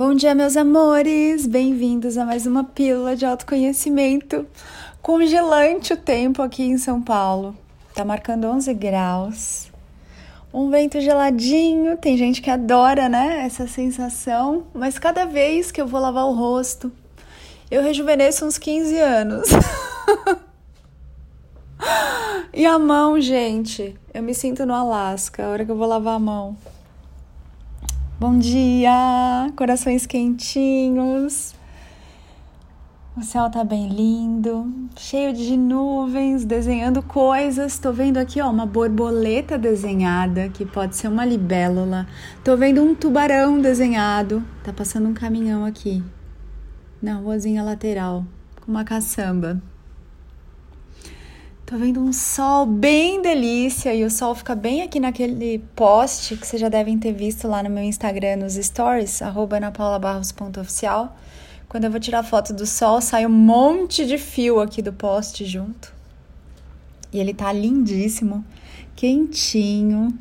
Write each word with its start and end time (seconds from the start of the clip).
Bom 0.00 0.14
dia, 0.14 0.34
meus 0.34 0.56
amores! 0.56 1.46
Bem-vindos 1.46 2.16
a 2.16 2.24
mais 2.24 2.46
uma 2.46 2.64
pílula 2.64 3.14
de 3.14 3.26
autoconhecimento. 3.26 4.46
Congelante 5.02 5.92
o 5.92 5.96
tempo 5.98 6.40
aqui 6.40 6.62
em 6.62 6.78
São 6.78 7.02
Paulo. 7.02 7.54
Tá 7.94 8.02
marcando 8.02 8.46
11 8.46 8.72
graus. 8.72 9.70
Um 10.54 10.70
vento 10.70 10.98
geladinho. 11.02 11.98
Tem 11.98 12.16
gente 12.16 12.40
que 12.40 12.48
adora, 12.48 13.10
né? 13.10 13.44
Essa 13.44 13.66
sensação. 13.66 14.64
Mas 14.72 14.98
cada 14.98 15.26
vez 15.26 15.70
que 15.70 15.82
eu 15.82 15.86
vou 15.86 16.00
lavar 16.00 16.24
o 16.24 16.34
rosto, 16.34 16.90
eu 17.70 17.82
rejuvenesço 17.82 18.46
uns 18.46 18.56
15 18.56 18.98
anos. 18.98 19.48
e 22.54 22.64
a 22.64 22.78
mão, 22.78 23.20
gente. 23.20 23.94
Eu 24.14 24.22
me 24.22 24.32
sinto 24.32 24.64
no 24.64 24.72
Alasca 24.72 25.44
a 25.44 25.50
hora 25.50 25.62
que 25.62 25.70
eu 25.70 25.76
vou 25.76 25.86
lavar 25.86 26.14
a 26.14 26.18
mão. 26.18 26.56
Bom 28.20 28.38
dia, 28.38 29.50
corações 29.56 30.04
quentinhos. 30.04 31.54
O 33.16 33.22
céu 33.22 33.50
tá 33.50 33.64
bem 33.64 33.88
lindo, 33.88 34.90
cheio 34.94 35.32
de 35.32 35.56
nuvens, 35.56 36.44
desenhando 36.44 37.02
coisas. 37.02 37.78
Tô 37.78 37.90
vendo 37.94 38.18
aqui, 38.18 38.38
ó, 38.38 38.50
uma 38.50 38.66
borboleta 38.66 39.56
desenhada, 39.56 40.50
que 40.50 40.66
pode 40.66 40.96
ser 40.96 41.08
uma 41.08 41.24
libélula. 41.24 42.06
Tô 42.44 42.58
vendo 42.58 42.82
um 42.82 42.94
tubarão 42.94 43.58
desenhado. 43.58 44.44
Tá 44.62 44.70
passando 44.70 45.08
um 45.08 45.14
caminhão 45.14 45.64
aqui, 45.64 46.04
na 47.00 47.14
ruazinha 47.14 47.62
lateral, 47.62 48.26
com 48.60 48.70
uma 48.70 48.84
caçamba. 48.84 49.62
Tô 51.70 51.76
vendo 51.76 52.00
um 52.00 52.12
sol 52.12 52.66
bem 52.66 53.22
delícia 53.22 53.94
e 53.94 54.04
o 54.04 54.10
sol 54.10 54.34
fica 54.34 54.56
bem 54.56 54.82
aqui 54.82 54.98
naquele 54.98 55.60
post 55.76 56.36
que 56.36 56.44
vocês 56.44 56.60
já 56.60 56.68
devem 56.68 56.98
ter 56.98 57.12
visto 57.12 57.46
lá 57.46 57.62
no 57.62 57.70
meu 57.70 57.84
Instagram, 57.84 58.38
nos 58.38 58.54
stories, 58.54 59.22
anapaulabarros.oficial. 59.22 61.16
Quando 61.68 61.84
eu 61.84 61.90
vou 61.92 62.00
tirar 62.00 62.24
foto 62.24 62.52
do 62.52 62.66
sol, 62.66 63.00
sai 63.00 63.24
um 63.24 63.30
monte 63.30 64.04
de 64.04 64.18
fio 64.18 64.58
aqui 64.58 64.82
do 64.82 64.92
post 64.92 65.44
junto. 65.44 65.94
E 67.12 67.20
ele 67.20 67.32
tá 67.32 67.52
lindíssimo, 67.52 68.44
quentinho, 68.96 70.12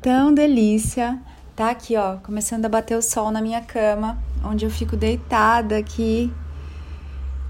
tão 0.00 0.32
delícia. 0.32 1.20
Tá 1.54 1.68
aqui, 1.68 1.96
ó, 1.98 2.16
começando 2.16 2.64
a 2.64 2.70
bater 2.70 2.96
o 2.96 3.02
sol 3.02 3.30
na 3.30 3.42
minha 3.42 3.60
cama, 3.60 4.16
onde 4.42 4.64
eu 4.64 4.70
fico 4.70 4.96
deitada 4.96 5.76
aqui 5.76 6.32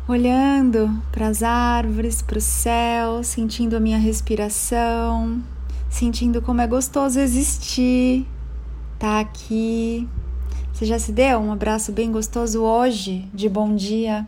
olhando 0.08 1.02
para 1.10 1.26
as 1.26 1.42
árvores, 1.42 2.22
para 2.22 2.38
o 2.38 2.40
céu, 2.40 3.24
sentindo 3.24 3.76
a 3.76 3.80
minha 3.80 3.98
respiração, 3.98 5.42
sentindo 5.90 6.40
como 6.40 6.60
é 6.60 6.66
gostoso 6.66 7.18
existir, 7.18 8.24
tá 8.98 9.18
aqui. 9.18 10.08
Você 10.72 10.84
já 10.84 10.98
se 10.98 11.10
deu 11.10 11.40
um 11.40 11.52
abraço 11.52 11.90
bem 11.90 12.12
gostoso 12.12 12.62
hoje, 12.62 13.28
de 13.34 13.48
bom 13.48 13.74
dia? 13.74 14.26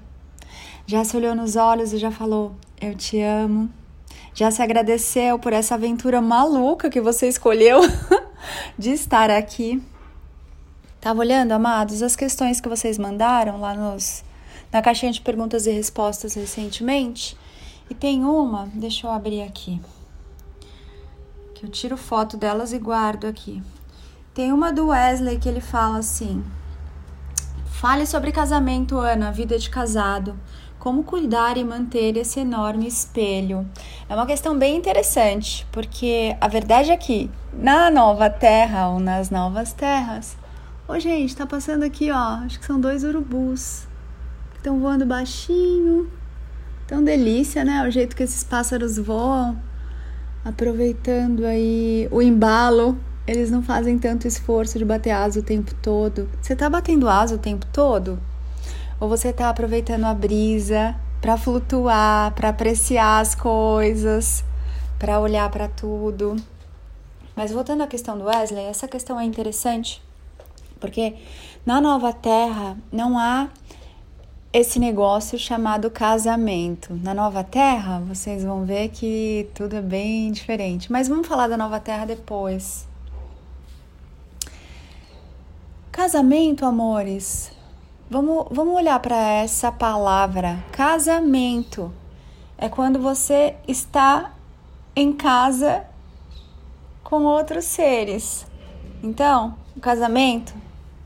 Já 0.86 1.04
se 1.04 1.16
olhou 1.16 1.34
nos 1.34 1.54
olhos 1.54 1.92
e 1.92 1.98
já 1.98 2.10
falou: 2.10 2.56
Eu 2.80 2.94
te 2.94 3.20
amo? 3.20 3.70
Já 4.34 4.50
se 4.50 4.62
agradeceu 4.62 5.38
por 5.38 5.52
essa 5.52 5.74
aventura 5.74 6.20
maluca 6.20 6.90
que 6.90 7.00
você 7.00 7.28
escolheu 7.28 7.80
de 8.78 8.90
estar 8.90 9.30
aqui? 9.30 9.82
Tava 11.00 11.20
olhando, 11.20 11.52
amados, 11.52 12.02
as 12.02 12.16
questões 12.16 12.60
que 12.60 12.68
vocês 12.68 12.98
mandaram 12.98 13.60
lá 13.60 13.74
nos 13.74 14.24
na 14.72 14.83
caixinha 14.83 15.12
de 15.12 15.20
perguntas 15.20 15.66
e 15.66 15.70
respostas 15.70 16.34
recentemente. 16.34 17.36
E 17.91 17.94
tem 17.94 18.24
uma, 18.24 18.69
deixa 18.74 19.06
eu 19.06 19.11
abrir 19.11 19.42
aqui, 19.42 19.80
que 21.55 21.64
eu 21.64 21.70
tiro 21.70 21.97
foto 21.97 22.36
delas 22.36 22.72
e 22.72 22.78
guardo 22.78 23.27
aqui. 23.27 23.62
Tem 24.34 24.52
uma 24.52 24.72
do 24.72 24.89
Wesley 24.89 25.39
que 25.39 25.48
ele 25.48 25.61
fala 25.61 25.98
assim: 25.98 26.44
Fale 27.66 28.06
sobre 28.06 28.30
casamento, 28.30 28.98
Ana, 28.98 29.33
vida 29.33 29.58
de 29.58 29.70
casado. 29.70 30.39
Como 30.78 31.02
cuidar 31.02 31.56
e 31.56 31.64
manter 31.64 32.16
esse 32.16 32.39
enorme 32.39 32.86
espelho? 32.86 33.69
É 34.08 34.14
uma 34.14 34.27
questão 34.27 34.56
bem 34.56 34.77
interessante, 34.77 35.67
porque 35.73 36.36
a 36.40 36.46
verdade 36.46 36.92
é 36.92 36.96
que 36.96 37.29
na 37.52 37.90
nova 37.90 38.30
terra 38.30 38.90
ou 38.90 39.00
nas 39.00 39.29
novas 39.29 39.73
terras. 39.73 40.36
Ô, 40.86 40.96
gente, 41.00 41.35
tá 41.35 41.46
passando 41.46 41.83
aqui, 41.83 42.12
ó. 42.12 42.45
Acho 42.45 42.61
que 42.61 42.67
são 42.67 42.80
dois 42.80 43.02
urubus 43.02 43.87
estão 44.68 44.79
voando 44.79 45.06
baixinho. 45.06 46.11
Tão 46.86 47.02
delícia, 47.02 47.64
né? 47.64 47.86
O 47.86 47.90
jeito 47.90 48.14
que 48.14 48.23
esses 48.23 48.45
pássaros 48.45 48.98
voam, 48.98 49.58
aproveitando 50.45 51.45
aí 51.46 52.06
o 52.11 52.20
embalo. 52.20 52.98
Eles 53.27 53.51
não 53.51 53.62
fazem 53.62 53.98
tanto 53.98 54.29
esforço 54.29 54.79
de 54.79 54.84
bater 54.84 55.11
asa 55.11 55.40
o 55.40 55.42
tempo 55.42 55.74
todo. 55.83 56.29
Você 56.40 56.55
tá 56.55 56.68
batendo 56.68 57.08
asa 57.08 57.34
o 57.34 57.39
tempo 57.39 57.67
todo? 57.73 58.18
Ou 59.01 59.08
você 59.08 59.33
tá 59.33 59.48
aproveitando 59.48 60.05
a 60.05 60.14
brisa 60.14 60.95
para 61.20 61.36
flutuar, 61.36 62.33
para 62.35 62.50
apreciar 62.50 63.20
as 63.20 63.35
coisas, 63.35 64.45
para 64.98 65.20
olhar 65.20 65.50
para 65.50 65.68
tudo? 65.68 66.36
Mas 67.35 67.52
voltando 67.52 67.83
à 67.83 67.86
questão 67.86 68.18
do 68.18 68.24
Wesley, 68.24 68.64
essa 68.64 68.89
questão 68.89 69.18
é 69.18 69.24
interessante 69.24 70.02
porque 70.79 71.14
na 71.67 71.80
nova 71.80 72.12
terra 72.12 72.77
não 72.90 73.18
há 73.18 73.48
esse 74.53 74.79
negócio 74.79 75.39
chamado 75.39 75.91
casamento. 75.91 76.95
Na 77.03 77.13
Nova 77.13 77.45
Terra, 77.45 78.01
vocês 78.01 78.45
vão 78.45 78.64
ver 78.64 78.89
que 78.89 79.48
tudo 79.55 79.77
é 79.77 79.83
bem 79.83 80.33
diferente. 80.33 80.91
Mas 80.91 81.09
vamos 81.09 81.27
falar 81.27 81.48
da 81.48 81.57
Nova 81.57 81.79
Terra 81.79 82.07
depois. 82.07 82.86
Casamento, 85.92 86.64
amores. 86.64 87.53
Vamos, 88.11 88.47
vamos 88.51 88.75
olhar 88.75 88.98
para 89.01 89.17
essa 89.17 89.70
palavra. 89.70 90.65
Casamento 90.73 91.92
é 92.57 92.69
quando 92.69 92.98
você 92.98 93.55
está 93.67 94.33
em 94.97 95.13
casa 95.13 95.85
com 97.05 97.25
outros 97.25 97.65
seres. 97.67 98.47
Então, 99.03 99.57
o 99.77 99.80
casamento 99.80 100.55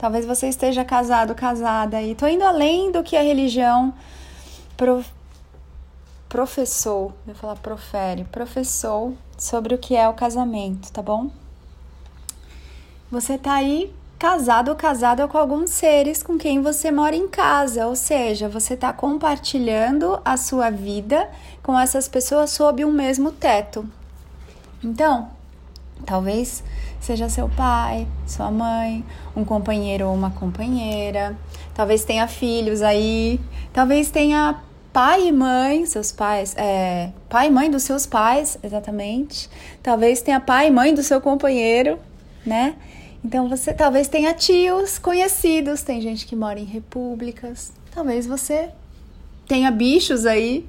Talvez 0.03 0.27
você 0.27 0.49
esteja 0.49 0.85
casado, 0.85 1.33
casada 1.33 2.03
e 2.03 2.17
tô 2.17 2.27
indo 2.27 2.43
além 2.43 2.91
do 2.91 3.05
que 3.05 3.17
a 3.17 3.23
religião 3.23 3.95
pro, 4.77 5.05
professou, 6.29 7.13
eu 7.25 7.37
falar 7.37 7.55
profere, 7.55 8.25
professou 8.25 9.17
sobre 9.39 9.77
o 9.77 9.79
que 9.79 9.95
é 9.95 10.09
o 10.09 10.13
casamento, 10.13 10.91
tá 10.91 11.01
bom? 11.01 11.31
Você 13.13 13.39
tá 13.39 13.55
aí 13.55 13.95
casado 14.19 14.71
ou 14.71 14.75
casada 14.75 15.29
com 15.29 15.39
alguns 15.39 15.71
seres 15.71 16.21
com 16.21 16.37
quem 16.37 16.61
você 16.61 16.91
mora 16.91 17.15
em 17.15 17.29
casa, 17.29 17.87
ou 17.87 17.95
seja, 17.95 18.49
você 18.49 18.75
está 18.75 18.93
compartilhando 18.93 20.21
a 20.25 20.37
sua 20.37 20.69
vida 20.69 21.31
com 21.63 21.79
essas 21.79 22.09
pessoas 22.09 22.51
sob 22.51 22.85
um 22.85 22.91
mesmo 22.91 23.31
teto. 23.31 23.89
Então, 24.83 25.31
talvez 26.05 26.63
seja 27.01 27.29
seu 27.29 27.49
pai, 27.49 28.07
sua 28.27 28.51
mãe, 28.51 29.05
um 29.37 29.45
companheiro 29.45 30.07
ou 30.07 30.15
uma 30.15 30.31
companheira. 30.31 31.37
Talvez 31.75 32.05
tenha 32.05 32.29
filhos 32.29 32.83
aí, 32.83 33.41
talvez 33.73 34.11
tenha 34.11 34.61
pai 34.93 35.29
e 35.29 35.33
mãe, 35.33 35.87
seus 35.87 36.13
pais, 36.13 36.55
é, 36.57 37.11
pai 37.29 37.49
e 37.49 37.51
mãe 37.51 37.71
dos 37.71 37.83
seus 37.83 38.07
pais, 38.07 38.59
exatamente. 38.63 39.49
Talvez 39.83 40.21
tenha 40.21 40.39
pai 40.39 40.69
e 40.69 40.71
mãe 40.71 40.95
do 40.95 41.03
seu 41.03 41.21
companheiro, 41.21 41.99
né? 42.45 42.77
Então 43.25 43.49
você 43.49 43.73
talvez 43.73 44.09
tenha 44.09 44.35
tios 44.35 44.99
conhecidos, 44.99 45.83
tem 45.83 46.01
gente 46.01 46.27
que 46.27 46.37
mora 46.37 46.59
em 46.59 46.65
repúblicas. 46.65 47.73
Talvez 47.95 48.27
você 48.27 48.71
tenha 49.47 49.71
bichos 49.71 50.27
aí 50.27 50.69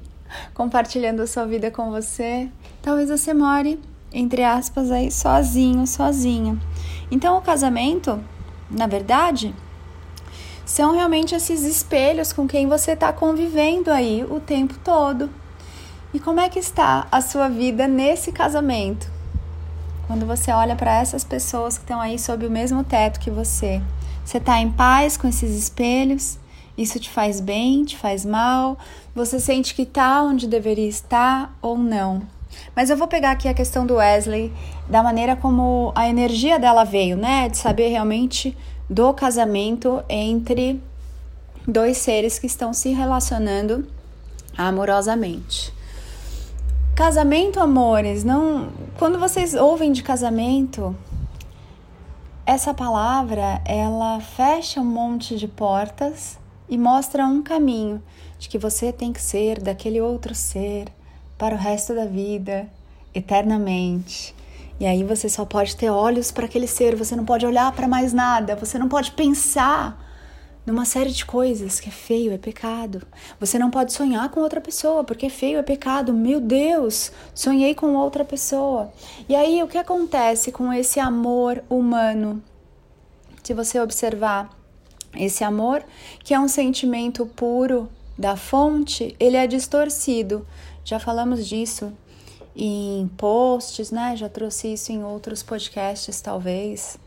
compartilhando 0.52 1.20
a 1.20 1.26
sua 1.26 1.46
vida 1.46 1.70
com 1.70 1.90
você. 1.90 2.48
Talvez 2.82 3.08
você 3.08 3.34
more 3.34 3.78
entre 4.14 4.44
aspas, 4.44 4.92
aí 4.92 5.10
sozinho, 5.10 5.86
sozinha. 5.86 6.56
Então, 7.10 7.36
o 7.36 7.42
casamento, 7.42 8.22
na 8.70 8.86
verdade, 8.86 9.52
são 10.64 10.94
realmente 10.94 11.34
esses 11.34 11.64
espelhos 11.64 12.32
com 12.32 12.46
quem 12.46 12.68
você 12.68 12.92
está 12.92 13.12
convivendo 13.12 13.90
aí 13.90 14.24
o 14.24 14.40
tempo 14.40 14.74
todo. 14.84 15.28
E 16.14 16.20
como 16.20 16.38
é 16.38 16.48
que 16.48 16.60
está 16.60 17.08
a 17.10 17.20
sua 17.20 17.48
vida 17.48 17.88
nesse 17.88 18.30
casamento? 18.30 19.10
Quando 20.06 20.24
você 20.24 20.52
olha 20.52 20.76
para 20.76 21.00
essas 21.00 21.24
pessoas 21.24 21.76
que 21.76 21.82
estão 21.82 22.00
aí 22.00 22.18
sob 22.18 22.46
o 22.46 22.50
mesmo 22.50 22.84
teto 22.84 23.18
que 23.18 23.30
você, 23.30 23.82
você 24.24 24.38
está 24.38 24.60
em 24.60 24.70
paz 24.70 25.16
com 25.16 25.26
esses 25.26 25.50
espelhos? 25.56 26.38
Isso 26.78 26.98
te 27.00 27.10
faz 27.10 27.40
bem, 27.40 27.84
te 27.84 27.96
faz 27.96 28.24
mal? 28.24 28.78
Você 29.14 29.40
sente 29.40 29.74
que 29.74 29.82
está 29.82 30.22
onde 30.22 30.46
deveria 30.46 30.88
estar 30.88 31.56
ou 31.60 31.76
não? 31.76 32.22
Mas 32.74 32.90
eu 32.90 32.96
vou 32.96 33.06
pegar 33.06 33.30
aqui 33.30 33.48
a 33.48 33.54
questão 33.54 33.86
do 33.86 33.96
Wesley, 33.96 34.52
da 34.88 35.02
maneira 35.02 35.36
como 35.36 35.92
a 35.94 36.08
energia 36.08 36.58
dela 36.58 36.84
veio, 36.84 37.16
né? 37.16 37.48
De 37.48 37.56
saber 37.56 37.88
realmente 37.88 38.56
do 38.88 39.12
casamento 39.14 40.02
entre 40.08 40.82
dois 41.66 41.96
seres 41.98 42.38
que 42.38 42.46
estão 42.46 42.72
se 42.72 42.90
relacionando 42.90 43.86
amorosamente. 44.56 45.72
Casamento, 46.94 47.58
amores, 47.58 48.22
não. 48.22 48.68
Quando 48.98 49.18
vocês 49.18 49.54
ouvem 49.54 49.90
de 49.90 50.02
casamento, 50.02 50.94
essa 52.46 52.72
palavra 52.72 53.60
ela 53.64 54.20
fecha 54.20 54.80
um 54.80 54.84
monte 54.84 55.36
de 55.36 55.48
portas 55.48 56.38
e 56.68 56.78
mostra 56.78 57.26
um 57.26 57.42
caminho 57.42 58.02
de 58.38 58.48
que 58.48 58.58
você 58.58 58.92
tem 58.92 59.12
que 59.12 59.20
ser 59.20 59.60
daquele 59.60 60.00
outro 60.00 60.34
ser 60.34 60.86
para 61.36 61.54
o 61.54 61.58
resto 61.58 61.94
da 61.94 62.06
vida, 62.06 62.68
eternamente. 63.14 64.34
E 64.78 64.86
aí 64.86 65.04
você 65.04 65.28
só 65.28 65.44
pode 65.44 65.76
ter 65.76 65.90
olhos 65.90 66.32
para 66.32 66.46
aquele 66.46 66.66
ser, 66.66 66.96
você 66.96 67.14
não 67.14 67.24
pode 67.24 67.46
olhar 67.46 67.70
para 67.72 67.86
mais 67.86 68.12
nada, 68.12 68.56
você 68.56 68.78
não 68.78 68.88
pode 68.88 69.12
pensar 69.12 70.00
numa 70.66 70.84
série 70.84 71.10
de 71.10 71.24
coisas 71.24 71.78
que 71.78 71.88
é 71.88 71.92
feio, 71.92 72.32
é 72.32 72.38
pecado. 72.38 73.06
Você 73.38 73.58
não 73.58 73.70
pode 73.70 73.92
sonhar 73.92 74.30
com 74.30 74.40
outra 74.40 74.60
pessoa, 74.60 75.04
porque 75.04 75.28
feio 75.28 75.58
é 75.58 75.62
pecado. 75.62 76.12
Meu 76.12 76.40
Deus, 76.40 77.12
sonhei 77.34 77.74
com 77.74 77.94
outra 77.94 78.24
pessoa. 78.24 78.92
E 79.28 79.36
aí 79.36 79.62
o 79.62 79.68
que 79.68 79.78
acontece 79.78 80.50
com 80.50 80.72
esse 80.72 80.98
amor 80.98 81.62
humano? 81.68 82.42
Se 83.42 83.52
você 83.52 83.78
observar 83.78 84.50
esse 85.14 85.44
amor, 85.44 85.84
que 86.24 86.32
é 86.32 86.40
um 86.40 86.48
sentimento 86.48 87.26
puro 87.26 87.88
da 88.18 88.36
fonte, 88.36 89.14
ele 89.20 89.36
é 89.36 89.46
distorcido. 89.46 90.46
Já 90.84 91.00
falamos 91.00 91.46
disso 91.46 91.92
em 92.54 93.10
posts, 93.16 93.90
né? 93.90 94.14
Já 94.16 94.28
trouxe 94.28 94.74
isso 94.74 94.92
em 94.92 95.02
outros 95.02 95.42
podcasts, 95.42 96.20
talvez. 96.20 96.98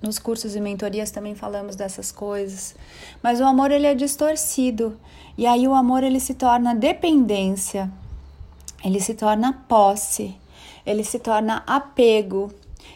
Nos 0.00 0.18
cursos 0.18 0.56
e 0.56 0.60
mentorias 0.60 1.10
também 1.10 1.34
falamos 1.34 1.76
dessas 1.76 2.10
coisas. 2.10 2.74
Mas 3.22 3.40
o 3.40 3.44
amor 3.44 3.70
ele 3.70 3.86
é 3.86 3.94
distorcido. 3.94 4.98
E 5.36 5.46
aí 5.46 5.68
o 5.68 5.74
amor 5.74 6.02
ele 6.02 6.20
se 6.20 6.34
torna 6.34 6.74
dependência. 6.74 7.90
Ele 8.82 9.00
se 9.00 9.14
torna 9.14 9.52
posse. 9.68 10.34
Ele 10.86 11.04
se 11.04 11.18
torna 11.18 11.62
apego. 11.66 12.52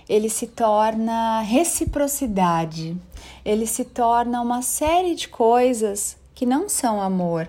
Ele 0.08 0.30
se 0.30 0.46
torna 0.46 1.40
reciprocidade. 1.40 2.96
Ele 3.44 3.66
se 3.66 3.84
torna 3.84 4.40
uma 4.40 4.62
série 4.62 5.14
de 5.14 5.28
coisas 5.28 6.16
que 6.34 6.46
não 6.46 6.68
são 6.68 7.02
amor. 7.02 7.48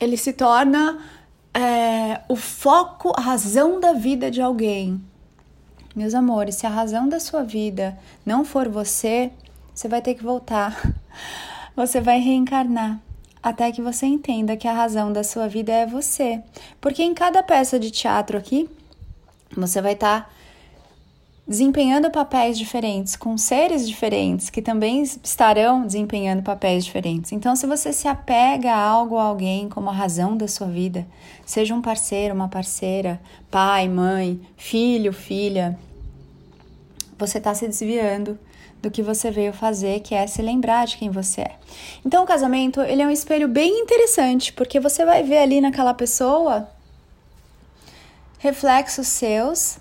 Ele 0.00 0.16
se 0.16 0.32
torna 0.32 1.00
é, 1.54 2.20
o 2.28 2.36
foco, 2.36 3.12
a 3.16 3.20
razão 3.20 3.80
da 3.80 3.92
vida 3.92 4.30
de 4.30 4.40
alguém. 4.40 5.02
Meus 5.94 6.14
amores, 6.14 6.54
se 6.54 6.66
a 6.66 6.70
razão 6.70 7.08
da 7.08 7.20
sua 7.20 7.42
vida 7.44 7.98
não 8.24 8.44
for 8.44 8.68
você, 8.68 9.30
você 9.74 9.88
vai 9.88 10.00
ter 10.00 10.14
que 10.14 10.22
voltar. 10.22 10.80
Você 11.74 12.02
vai 12.02 12.18
reencarnar 12.18 13.00
até 13.42 13.72
que 13.72 13.80
você 13.82 14.04
entenda 14.04 14.58
que 14.58 14.68
a 14.68 14.74
razão 14.74 15.12
da 15.12 15.24
sua 15.24 15.48
vida 15.48 15.72
é 15.72 15.86
você. 15.86 16.42
Porque 16.80 17.02
em 17.02 17.14
cada 17.14 17.42
peça 17.42 17.78
de 17.78 17.90
teatro 17.90 18.36
aqui, 18.36 18.68
você 19.56 19.80
vai 19.82 19.94
estar 19.94 20.24
tá 20.24 20.30
desempenhando 21.46 22.10
papéis 22.10 22.56
diferentes, 22.56 23.16
com 23.16 23.36
seres 23.36 23.88
diferentes 23.88 24.48
que 24.48 24.62
também 24.62 25.02
estarão 25.02 25.84
desempenhando 25.84 26.42
papéis 26.42 26.84
diferentes. 26.84 27.32
Então, 27.32 27.56
se 27.56 27.66
você 27.66 27.92
se 27.92 28.06
apega 28.06 28.72
a 28.72 28.78
algo, 28.78 29.16
a 29.18 29.24
alguém 29.24 29.68
como 29.68 29.90
a 29.90 29.92
razão 29.92 30.36
da 30.36 30.46
sua 30.46 30.68
vida, 30.68 31.06
seja 31.44 31.74
um 31.74 31.82
parceiro, 31.82 32.34
uma 32.34 32.48
parceira, 32.48 33.20
pai, 33.50 33.88
mãe, 33.88 34.40
filho, 34.56 35.12
filha, 35.12 35.78
você 37.18 37.38
está 37.38 37.54
se 37.54 37.66
desviando 37.66 38.38
do 38.80 38.90
que 38.90 39.02
você 39.02 39.30
veio 39.30 39.52
fazer, 39.52 40.00
que 40.00 40.14
é 40.14 40.26
se 40.26 40.42
lembrar 40.42 40.86
de 40.86 40.96
quem 40.96 41.10
você 41.10 41.42
é. 41.42 41.56
Então, 42.04 42.24
o 42.24 42.26
casamento, 42.26 42.80
ele 42.80 43.02
é 43.02 43.06
um 43.06 43.10
espelho 43.10 43.46
bem 43.46 43.80
interessante, 43.80 44.52
porque 44.52 44.80
você 44.80 45.04
vai 45.04 45.22
ver 45.22 45.38
ali 45.38 45.60
naquela 45.60 45.94
pessoa 45.94 46.68
reflexos 48.38 49.06
seus 49.06 49.78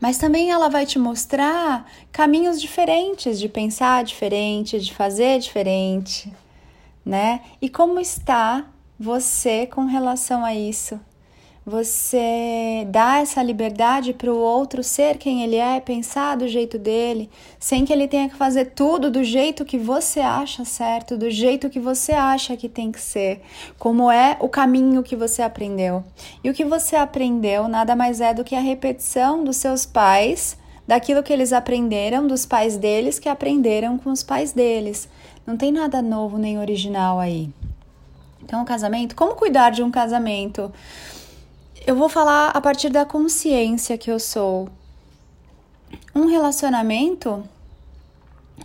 mas 0.00 0.18
também 0.18 0.50
ela 0.50 0.68
vai 0.68 0.86
te 0.86 0.98
mostrar 0.98 1.90
caminhos 2.12 2.60
diferentes 2.60 3.38
de 3.38 3.48
pensar 3.48 4.04
diferente, 4.04 4.80
de 4.80 4.94
fazer 4.94 5.38
diferente, 5.38 6.32
né? 7.04 7.42
E 7.60 7.68
como 7.68 7.98
está 7.98 8.66
você 8.98 9.66
com 9.66 9.84
relação 9.86 10.44
a 10.44 10.54
isso? 10.54 11.00
Você 11.68 12.86
dá 12.88 13.18
essa 13.18 13.42
liberdade 13.42 14.14
para 14.14 14.32
o 14.32 14.38
outro 14.38 14.82
ser 14.82 15.18
quem 15.18 15.42
ele 15.42 15.56
é, 15.56 15.78
pensar 15.80 16.34
do 16.34 16.48
jeito 16.48 16.78
dele, 16.78 17.28
sem 17.58 17.84
que 17.84 17.92
ele 17.92 18.08
tenha 18.08 18.26
que 18.26 18.36
fazer 18.36 18.72
tudo 18.74 19.10
do 19.10 19.22
jeito 19.22 19.66
que 19.66 19.76
você 19.76 20.20
acha 20.20 20.64
certo, 20.64 21.14
do 21.14 21.30
jeito 21.30 21.68
que 21.68 21.78
você 21.78 22.12
acha 22.12 22.56
que 22.56 22.70
tem 22.70 22.90
que 22.90 22.98
ser, 22.98 23.42
como 23.78 24.10
é 24.10 24.38
o 24.40 24.48
caminho 24.48 25.02
que 25.02 25.14
você 25.14 25.42
aprendeu. 25.42 26.02
E 26.42 26.48
o 26.48 26.54
que 26.54 26.64
você 26.64 26.96
aprendeu 26.96 27.68
nada 27.68 27.94
mais 27.94 28.22
é 28.22 28.32
do 28.32 28.44
que 28.44 28.54
a 28.54 28.60
repetição 28.60 29.44
dos 29.44 29.58
seus 29.58 29.84
pais, 29.84 30.56
daquilo 30.86 31.22
que 31.22 31.34
eles 31.34 31.52
aprenderam 31.52 32.26
dos 32.26 32.46
pais 32.46 32.78
deles 32.78 33.18
que 33.18 33.28
aprenderam 33.28 33.98
com 33.98 34.10
os 34.10 34.22
pais 34.22 34.52
deles. 34.52 35.06
Não 35.46 35.54
tem 35.54 35.70
nada 35.70 36.00
novo 36.00 36.38
nem 36.38 36.58
original 36.58 37.18
aí. 37.18 37.50
Então, 38.42 38.62
o 38.62 38.64
casamento, 38.64 39.14
como 39.14 39.34
cuidar 39.34 39.68
de 39.68 39.82
um 39.82 39.90
casamento? 39.90 40.72
Eu 41.88 41.96
vou 41.96 42.10
falar 42.10 42.50
a 42.50 42.60
partir 42.60 42.90
da 42.90 43.06
consciência 43.06 43.96
que 43.96 44.10
eu 44.10 44.20
sou. 44.20 44.68
Um 46.14 46.26
relacionamento, 46.26 47.42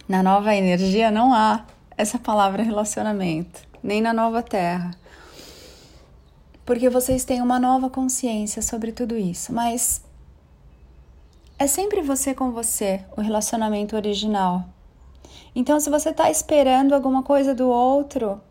na 0.10 0.22
nova 0.22 0.54
energia 0.54 1.10
não 1.10 1.34
há 1.34 1.64
essa 1.96 2.20
palavra 2.20 2.64
relacionamento, 2.64 3.62
nem 3.82 4.02
na 4.02 4.12
nova 4.12 4.44
terra. 4.44 4.92
Porque 6.66 6.90
vocês 6.90 7.24
têm 7.24 7.42
uma 7.42 7.62
nova 7.62 7.90
consciência 7.90 8.62
sobre 8.62 8.92
tudo 8.92 9.16
isso, 9.18 9.54
mas 9.54 10.04
é 11.58 11.66
sempre 11.66 12.02
você 12.02 12.34
com 12.34 12.52
você, 12.52 13.06
o 13.16 13.22
relacionamento 13.22 13.96
original. 13.96 14.66
Então, 15.56 15.80
se 15.80 15.90
você 15.90 16.10
está 16.10 16.30
esperando 16.30 16.92
alguma 16.92 17.24
coisa 17.24 17.56
do 17.56 17.70
outro, 17.70 18.42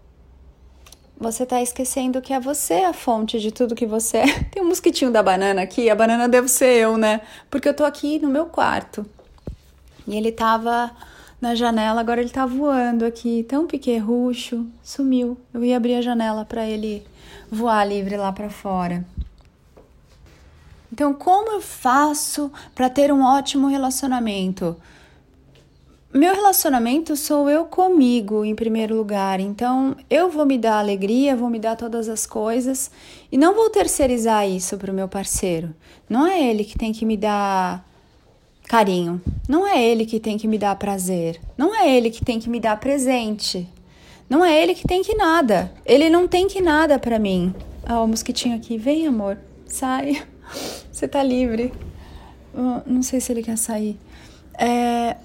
você 1.23 1.45
está 1.45 1.63
esquecendo 1.63 2.21
que 2.21 2.33
é 2.33 2.41
você 2.41 2.75
a 2.75 2.93
fonte 2.93 3.39
de 3.39 3.53
tudo 3.53 3.75
que 3.75 3.87
você 3.87 4.19
é. 4.19 4.43
Tem 4.51 4.63
um 4.63 4.69
mosquitinho 4.69 5.11
da 5.11 5.23
banana 5.23 5.63
aqui, 5.63 5.89
a 5.89 5.95
banana 5.95 6.29
deve 6.29 6.49
ser 6.49 6.77
eu, 6.83 6.97
né? 6.97 7.21
Porque 7.49 7.69
eu 7.69 7.75
tô 7.75 7.85
aqui 7.85 8.19
no 8.19 8.29
meu 8.29 8.47
quarto. 8.47 9.07
E 10.07 10.17
ele 10.17 10.33
tava 10.33 10.91
na 11.41 11.55
janela, 11.55 12.01
agora 12.01 12.21
ele 12.21 12.31
tá 12.31 12.45
voando 12.45 13.05
aqui, 13.05 13.45
tão 13.49 13.67
piquerrucho, 13.67 14.67
sumiu. 14.83 15.39
Eu 15.55 15.65
ia 15.65 15.77
abrir 15.77 15.95
a 15.95 16.03
janela 16.03 16.45
para 16.45 16.67
ele 16.67 17.07
voar 17.51 17.85
livre 17.85 18.17
lá 18.17 18.33
para 18.33 18.51
fora. 18.51 19.05
Então, 20.93 21.15
como 21.15 21.53
eu 21.53 21.61
faço 21.61 22.53
para 22.75 22.91
ter 22.91 23.11
um 23.11 23.23
ótimo 23.23 23.67
relacionamento? 23.67 24.77
Meu 26.15 26.35
relacionamento 26.35 27.17
sou 27.17 27.49
eu 27.49 27.65
comigo 27.65 28.45
em 28.45 28.55
primeiro 28.55 28.95
lugar, 28.95 29.41
então 29.41 29.97
eu 30.11 30.29
vou 30.29 30.45
me 30.45 30.59
dar 30.59 30.79
alegria, 30.79 31.35
vou 31.35 31.49
me 31.49 31.59
dar 31.59 31.75
todas 31.75 32.07
as 32.07 32.27
coisas 32.27 32.91
e 33.31 33.39
não 33.39 33.55
vou 33.55 33.71
terceirizar 33.71 34.47
isso 34.47 34.77
para 34.77 34.93
o 34.93 34.95
meu 34.95 35.09
parceiro. 35.09 35.75
Não 36.11 36.27
é 36.27 36.39
ele 36.51 36.65
que 36.65 36.77
tem 36.77 36.93
que 36.93 37.07
me 37.07 37.17
dar 37.17 37.83
carinho, 38.69 39.23
não 39.49 39.67
é 39.67 39.83
ele 39.83 40.05
que 40.05 40.21
tem 40.21 40.37
que 40.37 40.47
me 40.47 40.59
dar 40.59 40.77
prazer, 40.77 41.41
não 41.57 41.75
é 41.75 41.91
ele 41.91 42.11
que 42.11 42.23
tem 42.23 42.39
que 42.39 42.51
me 42.51 42.61
dar 42.61 42.79
presente, 42.79 43.67
não 44.29 44.45
é 44.45 44.63
ele 44.63 44.75
que 44.75 44.87
tem 44.87 45.03
que 45.03 45.15
nada, 45.15 45.73
ele 45.87 46.11
não 46.11 46.29
tem 46.29 46.47
que 46.47 46.61
nada 46.61 46.99
para 46.99 47.19
mim. 47.19 47.55
Ah, 47.87 48.03
o 48.03 48.07
mosquitinho 48.07 48.55
aqui, 48.55 48.77
vem 48.77 49.07
amor, 49.07 49.39
sai, 49.67 50.23
você 50.93 51.09
tá 51.09 51.23
livre. 51.23 51.73
Não 52.85 53.03
sei 53.03 53.19
se 53.19 53.33
ele 53.33 53.43
quer 53.43 53.57
sair. 53.57 53.99
É, 54.59 55.17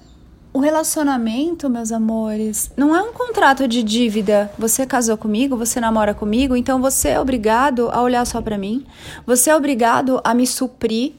o 0.52 0.60
relacionamento, 0.60 1.68
meus 1.68 1.92
amores, 1.92 2.70
não 2.76 2.94
é 2.96 3.02
um 3.02 3.12
contrato 3.12 3.68
de 3.68 3.82
dívida. 3.82 4.50
Você 4.58 4.86
casou 4.86 5.16
comigo, 5.16 5.56
você 5.56 5.80
namora 5.80 6.14
comigo, 6.14 6.56
então 6.56 6.80
você 6.80 7.10
é 7.10 7.20
obrigado 7.20 7.90
a 7.92 8.02
olhar 8.02 8.26
só 8.26 8.40
para 8.40 8.58
mim. 8.58 8.86
Você 9.26 9.50
é 9.50 9.56
obrigado 9.56 10.20
a 10.24 10.34
me 10.34 10.46
suprir, 10.46 11.12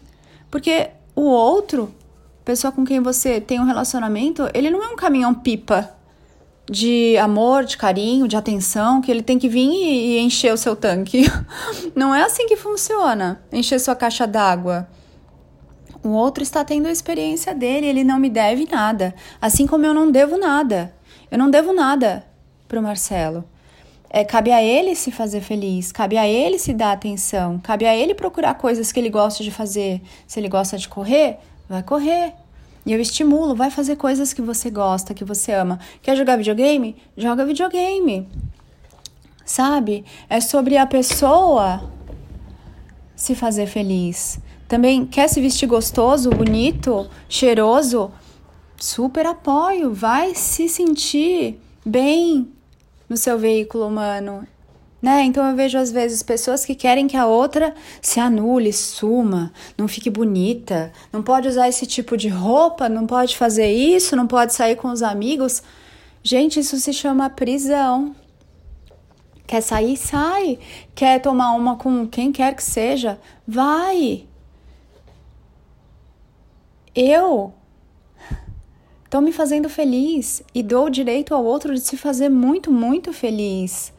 porque 0.50 0.90
o 1.16 1.22
outro, 1.22 1.94
pessoa 2.44 2.72
com 2.72 2.84
quem 2.84 3.00
você 3.00 3.40
tem 3.40 3.60
um 3.60 3.66
relacionamento, 3.66 4.50
ele 4.54 4.70
não 4.70 4.84
é 4.84 4.88
um 4.88 4.96
caminhão 4.96 5.34
pipa 5.34 5.96
de 6.70 7.18
amor, 7.18 7.66
de 7.66 7.78
carinho, 7.78 8.28
de 8.28 8.36
atenção, 8.36 9.02
que 9.02 9.10
ele 9.10 9.24
tem 9.24 9.40
que 9.40 9.50
vir 9.50 9.70
e 9.70 10.20
encher 10.20 10.54
o 10.54 10.58
seu 10.58 10.76
tanque. 10.76 11.24
Não 11.96 12.14
é 12.14 12.22
assim 12.22 12.46
que 12.46 12.56
funciona. 12.56 13.42
Encher 13.52 13.80
sua 13.80 13.96
caixa 13.96 14.28
d'água. 14.28 14.88
O 16.04 16.10
outro 16.10 16.42
está 16.42 16.64
tendo 16.64 16.88
a 16.88 16.92
experiência 16.92 17.54
dele, 17.54 17.88
ele 17.88 18.04
não 18.04 18.20
me 18.20 18.30
deve 18.30 18.66
nada, 18.70 19.14
assim 19.42 19.68
como 19.68 19.86
eu 19.86 19.94
não 19.94 20.10
devo 20.10 20.38
nada. 20.38 20.94
Eu 21.30 21.38
não 21.38 21.50
devo 21.50 21.74
nada 21.74 22.26
para 22.68 22.80
o 22.80 22.84
Marcelo. 22.84 23.44
É, 24.10 24.24
cabe 24.24 24.52
a 24.52 24.64
ele 24.64 24.96
se 24.96 25.12
fazer 25.12 25.42
feliz, 25.42 25.92
cabe 25.92 26.18
a 26.18 26.28
ele 26.28 26.58
se 26.58 26.74
dar 26.74 26.94
atenção, 26.94 27.60
cabe 27.60 27.86
a 27.86 27.96
ele 27.96 28.16
procurar 28.16 28.56
coisas 28.56 28.92
que 28.92 29.00
ele 29.00 29.10
gosta 29.10 29.44
de 29.44 29.52
fazer. 29.52 30.02
Se 30.26 30.40
ele 30.40 30.50
gosta 30.50 30.78
de 30.78 30.90
correr, 30.90 31.38
vai 31.68 31.84
correr. 31.84 32.34
E 32.86 32.94
eu 32.94 33.00
estimulo, 33.00 33.54
vai 33.54 33.70
fazer 33.70 33.98
coisas 33.98 34.34
que 34.34 34.42
você 34.42 34.72
gosta, 34.72 35.14
que 35.14 35.24
você 35.24 35.52
ama. 35.52 35.80
Quer 36.02 36.16
jogar 36.16 36.38
videogame? 36.38 36.96
Joga 37.16 37.46
videogame. 37.46 38.28
Sabe? 39.46 40.06
É 40.28 40.40
sobre 40.40 40.78
a 40.78 40.88
pessoa 40.88 41.92
se 43.16 43.36
fazer 43.36 43.68
feliz. 43.68 44.40
Também 44.70 45.06
quer 45.06 45.28
se 45.28 45.42
vestir 45.42 45.68
gostoso, 45.68 46.30
bonito, 46.30 47.10
cheiroso? 47.28 48.10
super 48.80 49.26
apoio, 49.26 49.94
vai 49.94 50.34
se 50.34 50.70
sentir 50.70 51.60
bem 51.86 52.50
no 53.08 53.18
seu 53.18 53.38
veículo 53.38 53.88
humano. 53.88 54.48
Né? 55.02 55.24
Então 55.24 55.48
eu 55.48 55.56
vejo 55.56 55.78
às 55.78 55.92
vezes 55.92 56.22
pessoas 56.22 56.66
que 56.66 56.76
querem 56.76 57.08
que 57.08 57.16
a 57.16 57.26
outra 57.26 57.74
se 58.02 58.20
anule, 58.20 58.74
suma, 58.74 59.54
não 59.78 59.88
fique 59.88 60.10
bonita, 60.10 60.92
não 61.12 61.24
pode 61.24 61.48
usar 61.48 61.70
esse 61.70 61.86
tipo 61.86 62.18
de 62.18 62.28
roupa, 62.28 62.90
não 62.90 63.08
pode 63.08 63.38
fazer 63.38 63.72
isso, 63.72 64.16
não 64.16 64.28
pode 64.28 64.54
sair 64.54 64.76
com 64.76 64.90
os 64.90 65.02
amigos. 65.02 65.64
Gente, 66.22 66.60
isso 66.60 66.78
se 66.78 66.92
chama 66.92 67.30
prisão. 67.30 68.14
Quer 69.48 69.62
sair? 69.62 69.98
Sai. 69.98 70.60
Quer 70.94 71.20
tomar 71.22 71.54
uma 71.54 71.78
com 71.78 72.06
quem 72.06 72.32
quer 72.32 72.54
que 72.54 72.64
seja? 72.64 73.20
Vai. 73.48 74.29
Eu 77.02 77.54
estou 79.06 79.22
me 79.22 79.32
fazendo 79.32 79.70
feliz 79.70 80.44
e 80.54 80.62
dou 80.62 80.88
o 80.88 80.90
direito 80.90 81.34
ao 81.34 81.46
outro 81.46 81.74
de 81.74 81.80
se 81.80 81.96
fazer 81.96 82.28
muito, 82.28 82.70
muito 82.70 83.14
feliz. 83.14 83.94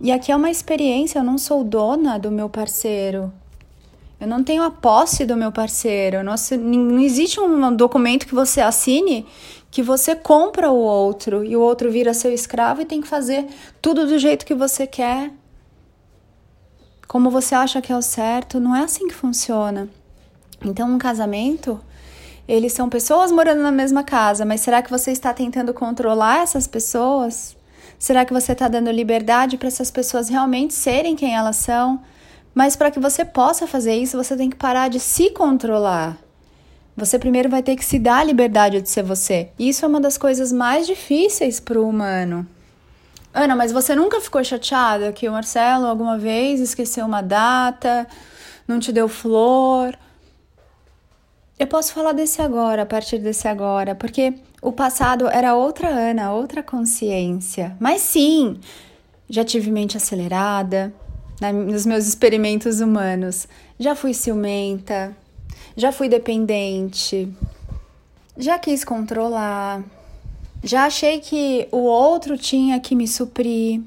E 0.00 0.10
aqui 0.10 0.32
é 0.32 0.36
uma 0.36 0.50
experiência, 0.50 1.18
eu 1.18 1.22
não 1.22 1.36
sou 1.36 1.62
dona 1.62 2.18
do 2.18 2.30
meu 2.30 2.48
parceiro. 2.48 3.30
Eu 4.18 4.26
não 4.26 4.42
tenho 4.42 4.62
a 4.62 4.70
posse 4.70 5.26
do 5.26 5.36
meu 5.36 5.52
parceiro. 5.52 6.22
Não, 6.22 6.34
não 6.58 7.00
existe 7.00 7.38
um 7.38 7.76
documento 7.76 8.26
que 8.26 8.34
você 8.34 8.62
assine 8.62 9.26
que 9.70 9.82
você 9.82 10.16
compra 10.16 10.70
o 10.70 10.78
outro 10.78 11.44
e 11.44 11.54
o 11.54 11.60
outro 11.60 11.92
vira 11.92 12.14
seu 12.14 12.32
escravo 12.32 12.80
e 12.80 12.86
tem 12.86 13.02
que 13.02 13.08
fazer 13.08 13.44
tudo 13.82 14.06
do 14.06 14.18
jeito 14.18 14.46
que 14.46 14.54
você 14.54 14.86
quer. 14.86 15.30
Como 17.06 17.28
você 17.28 17.54
acha 17.54 17.82
que 17.82 17.92
é 17.92 17.96
o 17.96 18.00
certo. 18.00 18.58
Não 18.58 18.74
é 18.74 18.84
assim 18.84 19.06
que 19.06 19.14
funciona. 19.14 19.86
Então, 20.64 20.90
um 20.90 20.96
casamento, 20.96 21.78
eles 22.48 22.72
são 22.72 22.88
pessoas 22.88 23.32
morando 23.32 23.62
na 23.62 23.72
mesma 23.72 24.04
casa, 24.04 24.44
mas 24.44 24.60
será 24.60 24.82
que 24.82 24.90
você 24.90 25.10
está 25.10 25.32
tentando 25.32 25.74
controlar 25.74 26.42
essas 26.42 26.66
pessoas? 26.66 27.56
Será 27.98 28.24
que 28.24 28.32
você 28.32 28.52
está 28.52 28.68
dando 28.68 28.90
liberdade 28.90 29.56
para 29.56 29.68
essas 29.68 29.90
pessoas 29.90 30.28
realmente 30.28 30.74
serem 30.74 31.16
quem 31.16 31.34
elas 31.34 31.56
são? 31.56 32.00
Mas 32.54 32.76
para 32.76 32.90
que 32.90 33.00
você 33.00 33.24
possa 33.24 33.66
fazer 33.66 33.94
isso, 33.94 34.16
você 34.16 34.36
tem 34.36 34.48
que 34.48 34.56
parar 34.56 34.88
de 34.88 35.00
se 35.00 35.30
controlar. 35.30 36.16
Você 36.96 37.18
primeiro 37.18 37.50
vai 37.50 37.62
ter 37.62 37.76
que 37.76 37.84
se 37.84 37.98
dar 37.98 38.20
a 38.20 38.24
liberdade 38.24 38.80
de 38.80 38.88
ser 38.88 39.02
você. 39.02 39.50
E 39.58 39.68
isso 39.68 39.84
é 39.84 39.88
uma 39.88 40.00
das 40.00 40.16
coisas 40.16 40.52
mais 40.52 40.86
difíceis 40.86 41.60
para 41.60 41.78
o 41.78 41.88
humano. 41.88 42.46
Ana, 43.34 43.54
mas 43.54 43.72
você 43.72 43.94
nunca 43.94 44.18
ficou 44.20 44.42
chateada 44.42 45.12
que 45.12 45.28
o 45.28 45.32
Marcelo 45.32 45.86
alguma 45.86 46.16
vez 46.16 46.58
esqueceu 46.58 47.04
uma 47.04 47.20
data, 47.20 48.06
não 48.66 48.78
te 48.80 48.92
deu 48.92 49.08
flor? 49.08 49.94
Eu 51.58 51.66
posso 51.66 51.94
falar 51.94 52.12
desse 52.12 52.42
agora, 52.42 52.82
a 52.82 52.86
partir 52.86 53.18
desse 53.18 53.48
agora, 53.48 53.94
porque 53.94 54.34
o 54.60 54.72
passado 54.72 55.26
era 55.26 55.54
outra 55.54 55.88
Ana, 55.88 56.32
outra 56.32 56.62
consciência. 56.62 57.74
Mas 57.80 58.02
sim, 58.02 58.60
já 59.28 59.42
tive 59.42 59.70
mente 59.70 59.96
acelerada 59.96 60.92
né, 61.40 61.52
nos 61.52 61.86
meus 61.86 62.06
experimentos 62.06 62.80
humanos. 62.80 63.48
Já 63.78 63.94
fui 63.94 64.12
ciumenta, 64.12 65.16
já 65.74 65.90
fui 65.90 66.10
dependente, 66.10 67.32
já 68.36 68.58
quis 68.58 68.84
controlar, 68.84 69.82
já 70.62 70.84
achei 70.84 71.20
que 71.20 71.68
o 71.72 71.78
outro 71.78 72.36
tinha 72.36 72.78
que 72.80 72.94
me 72.94 73.08
suprir. 73.08 73.80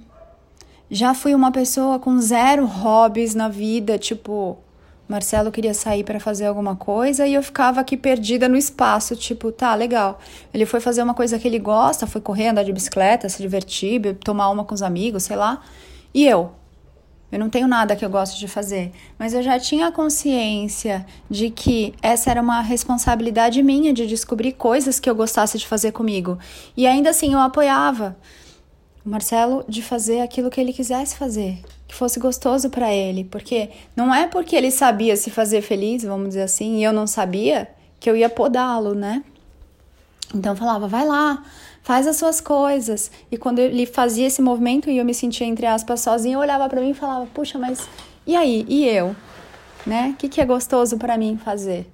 Já 0.90 1.14
fui 1.14 1.36
uma 1.36 1.52
pessoa 1.52 2.00
com 2.00 2.20
zero 2.20 2.66
hobbies 2.66 3.36
na 3.36 3.48
vida, 3.48 4.00
tipo, 4.00 4.58
Marcelo 5.10 5.52
queria 5.52 5.74
sair 5.74 6.04
para 6.04 6.20
fazer 6.20 6.46
alguma 6.46 6.76
coisa 6.76 7.26
e 7.26 7.34
eu 7.34 7.42
ficava 7.42 7.82
aqui 7.82 7.98
perdida 7.98 8.48
no 8.48 8.56
espaço, 8.56 9.16
tipo, 9.16 9.52
tá, 9.52 9.74
legal. 9.74 10.20
Ele 10.54 10.68
foi 10.68 10.80
fazer 10.80 11.02
uma 11.02 11.16
coisa 11.16 11.40
que 11.40 11.48
ele 11.48 11.58
gosta, 11.58 12.06
foi 12.06 12.22
correr, 12.22 12.50
andar 12.50 12.62
de 12.62 12.72
bicicleta, 12.72 13.28
se 13.28 13.42
divertir, 13.42 14.16
tomar 14.24 14.52
uma 14.52 14.64
com 14.64 14.76
os 14.76 14.84
amigos, 14.84 15.24
sei 15.24 15.36
lá. 15.36 15.64
E 16.14 16.28
eu? 16.28 16.52
Eu 17.32 17.40
não 17.40 17.50
tenho 17.50 17.68
nada 17.68 17.96
que 17.96 18.06
eu 18.06 18.10
gosto 18.10 18.38
de 18.38 18.48
fazer, 18.48 18.92
mas 19.18 19.34
eu 19.34 19.42
já 19.42 19.60
tinha 19.60 19.92
consciência 19.92 21.06
de 21.30 21.50
que 21.50 21.94
essa 22.02 22.30
era 22.30 22.42
uma 22.42 22.62
responsabilidade 22.62 23.62
minha 23.64 23.92
de 23.92 24.06
descobrir 24.06 24.54
coisas 24.54 25.00
que 25.00 25.10
eu 25.10 25.16
gostasse 25.16 25.58
de 25.58 25.68
fazer 25.68 25.92
comigo. 25.92 26.38
E 26.78 26.86
ainda 26.86 27.10
assim 27.10 27.34
eu 27.34 27.40
apoiava 27.40 28.16
Marcelo 29.10 29.66
de 29.68 29.82
fazer 29.82 30.22
aquilo 30.22 30.50
que 30.50 30.62
ele 30.62 30.72
quisesse 30.72 31.16
fazer 31.16 31.62
que 31.90 31.96
fosse 31.96 32.20
gostoso 32.20 32.70
para 32.70 32.94
ele, 32.94 33.24
porque 33.24 33.72
não 33.96 34.14
é 34.14 34.28
porque 34.28 34.56
ele 34.56 34.70
sabia 34.70 35.18
se 35.18 35.32
fazer 35.32 35.64
feliz, 35.64 36.04
vamos 36.04 36.30
dizer 36.30 36.44
assim, 36.44 36.78
e 36.78 36.84
eu 36.84 36.94
não 36.94 37.08
sabia 37.08 37.68
que 38.00 38.08
eu 38.08 38.16
ia 38.16 38.30
podá-lo, 38.30 38.94
né? 38.94 39.24
Então 40.34 40.54
eu 40.54 40.56
falava, 40.56 40.88
vai 40.88 41.04
lá, 41.04 41.44
faz 41.82 42.06
as 42.06 42.16
suas 42.16 42.40
coisas. 42.40 43.10
E 43.32 43.38
quando 43.38 43.58
ele 43.58 43.88
fazia 43.88 44.28
esse 44.28 44.40
movimento 44.40 44.88
e 44.88 45.00
eu 45.00 45.04
me 45.04 45.16
sentia 45.16 45.48
entre 45.48 45.66
aspas 45.66 46.02
sozinha, 46.02 46.36
eu 46.36 46.40
olhava 46.40 46.70
para 46.70 46.80
mim 46.80 46.92
e 46.92 46.94
falava, 46.94 47.26
puxa, 47.34 47.58
mas 47.58 47.90
e 48.26 48.36
aí? 48.36 48.64
E 48.70 48.86
eu? 48.86 49.16
Né? 49.84 50.12
O 50.14 50.16
que, 50.16 50.30
que 50.30 50.40
é 50.40 50.46
gostoso 50.46 50.96
para 50.96 51.18
mim 51.18 51.40
fazer? 51.44 51.92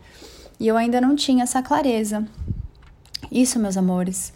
E 0.59 0.67
eu 0.67 0.75
ainda 0.75 0.99
não 0.99 1.15
tinha 1.15 1.43
essa 1.43 1.63
clareza. 1.63 2.27
Isso, 3.31 3.57
meus 3.59 3.77
amores, 3.77 4.33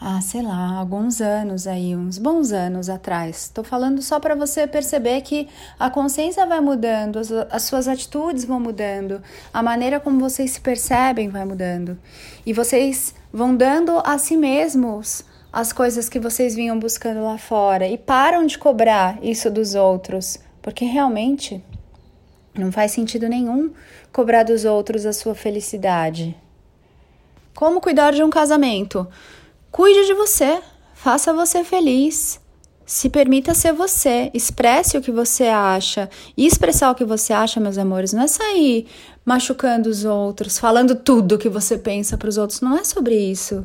há, 0.00 0.20
sei 0.20 0.42
lá, 0.42 0.76
alguns 0.78 1.20
anos 1.20 1.66
aí, 1.66 1.94
uns 1.94 2.18
bons 2.18 2.52
anos 2.52 2.88
atrás. 2.88 3.44
Estou 3.44 3.64
falando 3.64 4.00
só 4.00 4.20
para 4.20 4.34
você 4.34 4.66
perceber 4.66 5.20
que 5.22 5.48
a 5.78 5.90
consciência 5.90 6.46
vai 6.46 6.60
mudando, 6.60 7.18
as, 7.18 7.30
as 7.32 7.62
suas 7.64 7.88
atitudes 7.88 8.44
vão 8.44 8.60
mudando, 8.60 9.22
a 9.52 9.62
maneira 9.62 9.98
como 9.98 10.20
vocês 10.20 10.52
se 10.52 10.60
percebem 10.60 11.28
vai 11.28 11.44
mudando. 11.44 11.98
E 12.46 12.52
vocês 12.52 13.14
vão 13.32 13.54
dando 13.56 14.00
a 14.04 14.18
si 14.18 14.36
mesmos 14.36 15.24
as 15.52 15.72
coisas 15.72 16.08
que 16.08 16.20
vocês 16.20 16.54
vinham 16.54 16.78
buscando 16.78 17.22
lá 17.22 17.38
fora 17.38 17.88
e 17.88 17.98
param 17.98 18.46
de 18.46 18.58
cobrar 18.58 19.18
isso 19.22 19.50
dos 19.50 19.74
outros, 19.74 20.38
porque 20.62 20.84
realmente 20.84 21.64
não 22.54 22.70
faz 22.70 22.92
sentido 22.92 23.28
nenhum 23.28 23.70
cobrar 24.12 24.42
dos 24.42 24.64
outros 24.64 25.06
a 25.06 25.12
sua 25.12 25.34
felicidade. 25.34 26.36
Como 27.54 27.80
cuidar 27.80 28.12
de 28.12 28.22
um 28.22 28.30
casamento? 28.30 29.06
Cuide 29.78 30.06
de 30.06 30.12
você, 30.12 30.60
faça 30.92 31.32
você 31.32 31.62
feliz. 31.62 32.40
Se 32.84 33.08
permita 33.08 33.54
ser 33.54 33.72
você, 33.72 34.28
expresse 34.34 34.98
o 34.98 35.00
que 35.00 35.12
você 35.12 35.44
acha. 35.44 36.10
E 36.36 36.48
expressar 36.48 36.90
o 36.90 36.96
que 36.96 37.04
você 37.04 37.32
acha, 37.32 37.60
meus 37.60 37.78
amores, 37.78 38.12
não 38.12 38.24
é 38.24 38.26
sair 38.26 38.88
machucando 39.24 39.88
os 39.88 40.04
outros, 40.04 40.58
falando 40.58 40.96
tudo 40.96 41.36
o 41.36 41.38
que 41.38 41.48
você 41.48 41.78
pensa 41.78 42.18
para 42.18 42.28
os 42.28 42.36
outros. 42.36 42.60
Não 42.60 42.76
é 42.76 42.82
sobre 42.82 43.14
isso. 43.14 43.64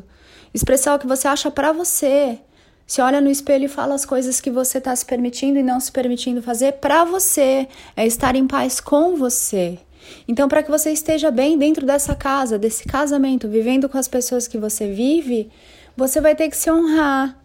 Expressar 0.54 0.94
o 0.94 1.00
que 1.00 1.06
você 1.08 1.26
acha 1.26 1.50
para 1.50 1.72
você. 1.72 2.38
Se 2.86 3.02
olha 3.02 3.20
no 3.20 3.28
espelho 3.28 3.64
e 3.64 3.68
fala 3.68 3.96
as 3.96 4.04
coisas 4.04 4.40
que 4.40 4.52
você 4.52 4.78
está 4.78 4.94
se 4.94 5.04
permitindo 5.04 5.58
e 5.58 5.64
não 5.64 5.80
se 5.80 5.90
permitindo 5.90 6.40
fazer 6.40 6.74
para 6.74 7.02
você. 7.02 7.66
É 7.96 8.06
estar 8.06 8.36
em 8.36 8.46
paz 8.46 8.78
com 8.78 9.16
você. 9.16 9.80
Então, 10.28 10.46
para 10.46 10.62
que 10.62 10.70
você 10.70 10.92
esteja 10.92 11.32
bem 11.32 11.58
dentro 11.58 11.84
dessa 11.84 12.14
casa, 12.14 12.56
desse 12.56 12.84
casamento, 12.84 13.48
vivendo 13.48 13.88
com 13.88 13.98
as 13.98 14.06
pessoas 14.06 14.46
que 14.46 14.58
você 14.58 14.86
vive, 14.86 15.50
você 15.96 16.20
vai 16.20 16.34
ter 16.34 16.48
que 16.48 16.56
se 16.56 16.70
honrar, 16.70 17.36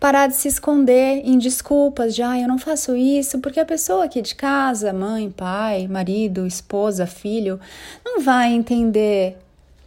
parar 0.00 0.26
de 0.26 0.34
se 0.34 0.48
esconder 0.48 1.22
em 1.24 1.38
desculpas 1.38 2.14
de, 2.14 2.22
ah, 2.22 2.38
eu 2.38 2.48
não 2.48 2.58
faço 2.58 2.96
isso, 2.96 3.38
porque 3.38 3.60
a 3.60 3.64
pessoa 3.64 4.04
aqui 4.04 4.20
de 4.20 4.34
casa, 4.34 4.92
mãe, 4.92 5.30
pai, 5.30 5.86
marido, 5.88 6.46
esposa, 6.46 7.06
filho, 7.06 7.58
não 8.04 8.20
vai 8.20 8.52
entender. 8.52 9.38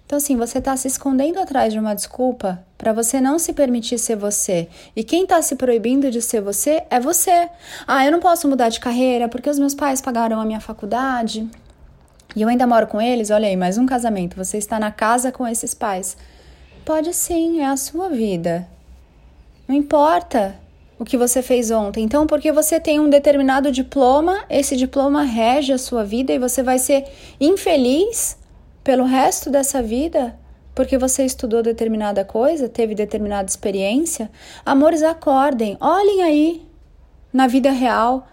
Então, 0.07 0.17
assim, 0.17 0.37
você 0.37 0.59
está 0.59 0.75
se 0.77 0.87
escondendo 0.87 1.37
atrás 1.37 1.73
de 1.73 1.77
uma 1.77 1.93
desculpa 1.93 2.63
para 2.77 2.93
você 2.93 3.19
não 3.19 3.37
se 3.37 3.51
permitir 3.51 3.99
ser 3.99 4.15
você. 4.15 4.69
E 4.95 5.03
quem 5.03 5.23
está 5.23 5.41
se 5.41 5.57
proibindo 5.57 6.09
de 6.09 6.21
ser 6.21 6.39
você 6.39 6.83
é 6.89 6.97
você. 6.97 7.49
Ah, 7.85 8.05
eu 8.05 8.11
não 8.13 8.21
posso 8.21 8.47
mudar 8.47 8.69
de 8.69 8.79
carreira 8.79 9.27
porque 9.27 9.49
os 9.49 9.59
meus 9.59 9.75
pais 9.75 9.99
pagaram 9.99 10.39
a 10.39 10.45
minha 10.45 10.61
faculdade 10.61 11.45
e 12.33 12.41
eu 12.41 12.47
ainda 12.47 12.65
moro 12.65 12.87
com 12.87 13.01
eles. 13.01 13.31
Olha 13.31 13.49
aí, 13.49 13.57
mais 13.57 13.77
um 13.77 13.85
casamento. 13.85 14.37
Você 14.37 14.57
está 14.57 14.79
na 14.79 14.91
casa 14.91 15.29
com 15.29 15.45
esses 15.45 15.73
pais. 15.73 16.15
Pode 16.87 17.13
sim, 17.13 17.59
é 17.59 17.65
a 17.65 17.75
sua 17.75 18.07
vida. 18.07 18.65
Não 19.67 19.75
importa 19.75 20.55
o 20.97 21.03
que 21.03 21.17
você 21.17 21.41
fez 21.41 21.69
ontem. 21.69 22.01
Então, 22.01 22.25
porque 22.25 22.49
você 22.49 22.79
tem 22.79 22.97
um 22.97 23.09
determinado 23.09 23.73
diploma, 23.73 24.45
esse 24.49 24.77
diploma 24.77 25.23
rege 25.23 25.73
a 25.73 25.77
sua 25.77 26.05
vida 26.05 26.31
e 26.31 26.39
você 26.39 26.63
vai 26.63 26.79
ser 26.79 27.03
infeliz 27.41 28.37
pelo 28.85 29.03
resto 29.03 29.49
dessa 29.49 29.83
vida 29.83 30.39
porque 30.73 30.97
você 30.97 31.25
estudou 31.25 31.61
determinada 31.61 32.23
coisa, 32.23 32.69
teve 32.69 32.95
determinada 32.95 33.49
experiência. 33.49 34.31
Amores, 34.65 35.03
acordem, 35.03 35.75
olhem 35.81 36.23
aí 36.23 36.65
na 37.33 37.47
vida 37.47 37.69
real. 37.69 38.29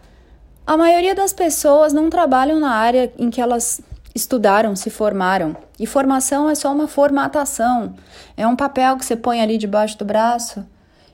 A 0.64 0.76
maioria 0.76 1.12
das 1.12 1.32
pessoas 1.32 1.92
não 1.92 2.08
trabalham 2.08 2.60
na 2.60 2.70
área 2.70 3.12
em 3.18 3.30
que 3.30 3.40
elas 3.40 3.80
estudaram, 4.14 4.76
se 4.76 4.90
formaram. 4.90 5.56
E 5.78 5.86
formação 5.86 6.48
é 6.48 6.54
só 6.54 6.72
uma 6.72 6.86
formatação. 6.86 7.94
É 8.36 8.46
um 8.46 8.56
papel 8.56 8.96
que 8.96 9.04
você 9.04 9.16
põe 9.16 9.40
ali 9.40 9.58
debaixo 9.58 9.98
do 9.98 10.04
braço 10.04 10.64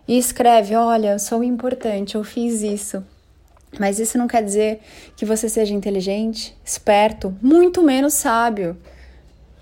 e 0.06 0.18
escreve: 0.18 0.74
Olha, 0.74 1.12
eu 1.12 1.18
sou 1.18 1.42
importante, 1.42 2.14
eu 2.14 2.24
fiz 2.24 2.62
isso. 2.62 3.04
Mas 3.78 3.98
isso 3.98 4.18
não 4.18 4.26
quer 4.26 4.42
dizer 4.42 4.80
que 5.16 5.24
você 5.24 5.48
seja 5.48 5.72
inteligente, 5.72 6.56
esperto, 6.64 7.34
muito 7.40 7.82
menos 7.82 8.14
sábio. 8.14 8.76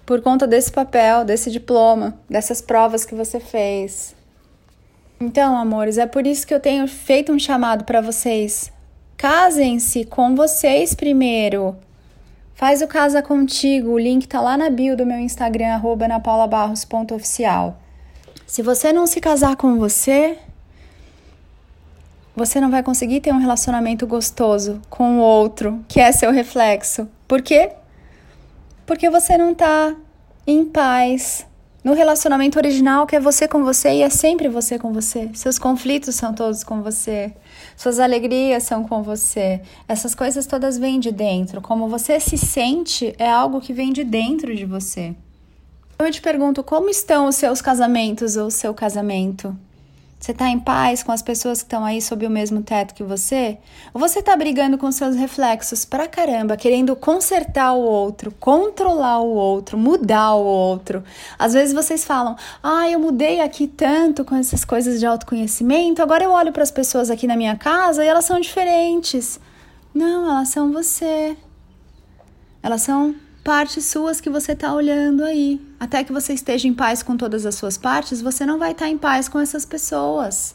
por 0.07 0.23
conta 0.23 0.47
desse 0.47 0.73
papel, 0.73 1.23
desse 1.23 1.51
diploma, 1.51 2.19
dessas 2.31 2.63
provas 2.63 3.05
que 3.05 3.15
você 3.15 3.39
fez. 3.39 4.17
Então, 5.21 5.55
amores, 5.55 5.99
é 5.99 6.07
por 6.07 6.27
isso 6.27 6.47
que 6.47 6.55
eu 6.55 6.61
tenho 6.61 6.89
feito 6.89 7.31
um 7.31 7.39
chamado 7.39 7.85
para 7.85 8.01
vocês. 8.01 8.73
Casem-se 9.19 10.05
com 10.05 10.35
vocês 10.35 10.95
primeiro. 10.95 11.77
Faz 12.59 12.83
o 12.83 12.89
Casa 12.89 13.23
Contigo, 13.23 13.91
o 13.91 13.99
link 14.01 14.27
tá 14.27 14.41
lá 14.41 14.57
na 14.57 14.69
bio 14.69 14.97
do 14.97 15.07
meu 15.07 15.21
Instagram, 15.21 15.75
arroba 15.75 16.09
napaulabarros.oficial. 16.09 17.79
Se 18.49 18.63
você 18.63 18.93
não 18.93 19.07
se 19.07 19.21
casar 19.21 19.55
com 19.55 19.79
você, 19.79 20.37
você 22.35 22.61
não 22.61 22.69
vai 22.69 22.83
conseguir 22.83 23.21
ter 23.21 23.33
um 23.33 23.39
relacionamento 23.39 24.09
gostoso 24.09 24.83
com 24.91 25.19
o 25.19 25.21
outro, 25.21 25.85
que 25.87 26.01
é 26.01 26.11
seu 26.11 26.33
reflexo. 26.33 27.09
Por 27.29 27.43
quê? 27.43 27.71
Porque 28.85 29.09
você 29.09 29.39
não 29.39 29.55
tá 29.55 29.95
em 30.45 30.65
paz, 30.65 31.47
no 31.85 31.95
relacionamento 31.95 32.59
original, 32.59 33.07
que 33.07 33.15
é 33.15 33.21
você 33.21 33.47
com 33.47 33.63
você 33.63 33.91
e 33.91 34.03
é 34.03 34.11
sempre 34.11 34.49
você 34.49 34.81
com 34.81 34.93
você. 34.93 35.31
Seus 35.33 35.61
conflitos 35.61 36.17
são 36.17 36.35
todos 36.35 36.65
com 36.65 36.83
você. 36.83 37.33
Suas 37.79 38.01
alegrias 38.01 38.65
são 38.65 38.83
com 38.83 39.05
você. 39.05 39.61
Essas 39.87 40.13
coisas 40.13 40.49
todas 40.49 40.77
vêm 40.77 40.99
de 40.99 41.13
dentro. 41.13 41.61
Como 41.61 41.89
você 41.89 42.19
se 42.19 42.37
sente 42.37 43.15
é 43.21 43.31
algo 43.31 43.61
que 43.61 43.73
vem 43.73 43.93
de 43.93 44.03
dentro 44.03 44.53
de 44.53 44.65
você. 44.65 45.15
Eu 45.97 46.11
te 46.11 46.21
pergunto, 46.21 46.65
como 46.65 46.91
estão 46.91 47.29
os 47.29 47.37
seus 47.37 47.63
casamentos 47.63 48.37
ou 48.37 48.49
o 48.49 48.51
seu 48.51 48.75
casamento? 48.75 49.57
Você 50.19 50.33
está 50.33 50.49
em 50.49 50.59
paz 50.59 51.05
com 51.05 51.13
as 51.13 51.23
pessoas 51.23 51.59
que 51.59 51.67
estão 51.67 51.85
aí 51.85 52.03
sob 52.03 52.27
o 52.27 52.31
mesmo 52.31 52.61
teto 52.61 52.93
que 52.93 53.05
você? 53.05 53.57
Ou 53.95 54.01
você 54.01 54.19
está 54.19 54.37
brigando 54.37 54.77
com 54.77 54.91
seus 54.91 55.15
reflexos 55.15 55.85
pra 55.85 56.09
caramba, 56.09 56.57
querendo 56.57 56.97
consertar 56.97 57.73
o 57.73 57.81
outro, 57.83 58.33
controlar 58.33 59.21
o 59.21 59.29
outro, 59.29 59.79
mudar 59.79 60.35
o 60.35 60.45
outro? 60.45 61.05
Às 61.39 61.53
vezes 61.53 61.73
vocês 61.73 62.05
falam: 62.05 62.37
"Ah, 62.61 62.91
eu 62.91 62.99
mudei 62.99 63.41
aqui 63.41 63.69
tanto 63.69 64.25
com 64.25 64.35
essas 64.35 64.65
coisas 64.65 64.99
de 64.99 65.07
autoconhecimento, 65.07 66.03
agora 66.03 66.25
eu 66.25 66.33
olho 66.33 66.53
para 66.53 66.65
as 66.65 66.71
pessoas 66.73 67.11
aqui 67.11 67.27
na 67.27 67.37
minha 67.37 67.57
casa 67.57 68.05
e 68.05 68.09
elas 68.09 68.25
são 68.25 68.41
diferentes". 68.41 69.39
Não, 69.95 70.29
elas 70.31 70.49
são 70.49 70.73
você. 70.73 71.37
Elas 72.61 72.83
são 72.83 73.15
partes 73.49 73.87
suas 73.87 74.21
que 74.21 74.29
você 74.29 74.53
está 74.53 74.75
olhando 74.75 75.25
aí. 75.25 75.59
Até 75.81 76.05
que 76.05 76.13
você 76.13 76.35
esteja 76.35 76.69
em 76.69 76.75
paz 76.75 77.03
com 77.03 77.17
todas 77.17 77.47
as 77.47 77.55
suas 77.55 77.79
partes, 77.79 78.21
você 78.21 78.45
não 78.45 78.59
vai 78.59 78.73
estar 78.73 78.85
tá 78.85 78.91
em 78.91 78.99
paz 78.99 79.27
com 79.27 79.41
essas 79.41 79.65
pessoas. 79.65 80.55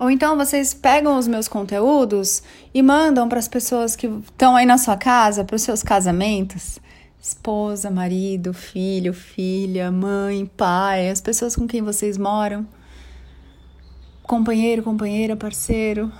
Ou 0.00 0.10
então 0.10 0.36
vocês 0.36 0.74
pegam 0.74 1.16
os 1.16 1.28
meus 1.28 1.46
conteúdos 1.46 2.42
e 2.74 2.82
mandam 2.82 3.28
para 3.28 3.38
as 3.38 3.46
pessoas 3.46 3.94
que 3.94 4.08
estão 4.08 4.56
aí 4.56 4.66
na 4.66 4.76
sua 4.78 4.96
casa, 4.96 5.44
para 5.44 5.54
os 5.54 5.62
seus 5.62 5.80
casamentos. 5.80 6.80
Esposa, 7.22 7.88
marido, 7.88 8.52
filho, 8.52 9.14
filha, 9.14 9.92
mãe, 9.92 10.44
pai, 10.44 11.08
as 11.08 11.20
pessoas 11.20 11.54
com 11.54 11.68
quem 11.68 11.82
vocês 11.82 12.18
moram. 12.18 12.66
Companheiro, 14.24 14.82
companheira, 14.82 15.36
parceiro. 15.36 16.10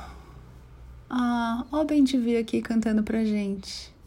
Ah, 1.11 1.65
ó, 1.73 1.83
bem 1.83 2.05
te 2.05 2.17
vir 2.17 2.37
aqui 2.37 2.63
cantando 2.63 3.03
pra 3.03 3.25
gente. 3.25 3.99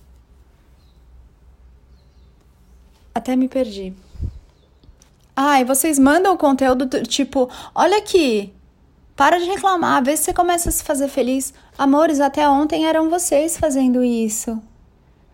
Até 3.13 3.35
me 3.35 3.47
perdi. 3.47 3.93
Ah, 5.35 5.59
e 5.59 5.63
vocês 5.63 5.97
mandam 5.97 6.33
o 6.33 6.37
conteúdo 6.37 6.87
tipo, 7.03 7.49
olha 7.73 7.97
aqui, 7.97 8.53
para 9.15 9.39
de 9.39 9.45
reclamar, 9.45 10.03
vê 10.03 10.15
se 10.17 10.23
você 10.23 10.33
começa 10.33 10.69
a 10.69 10.71
se 10.71 10.83
fazer 10.83 11.07
feliz. 11.07 11.53
Amores, 11.77 12.19
até 12.19 12.47
ontem 12.47 12.85
eram 12.85 13.09
vocês 13.09 13.57
fazendo 13.57 14.03
isso. 14.03 14.61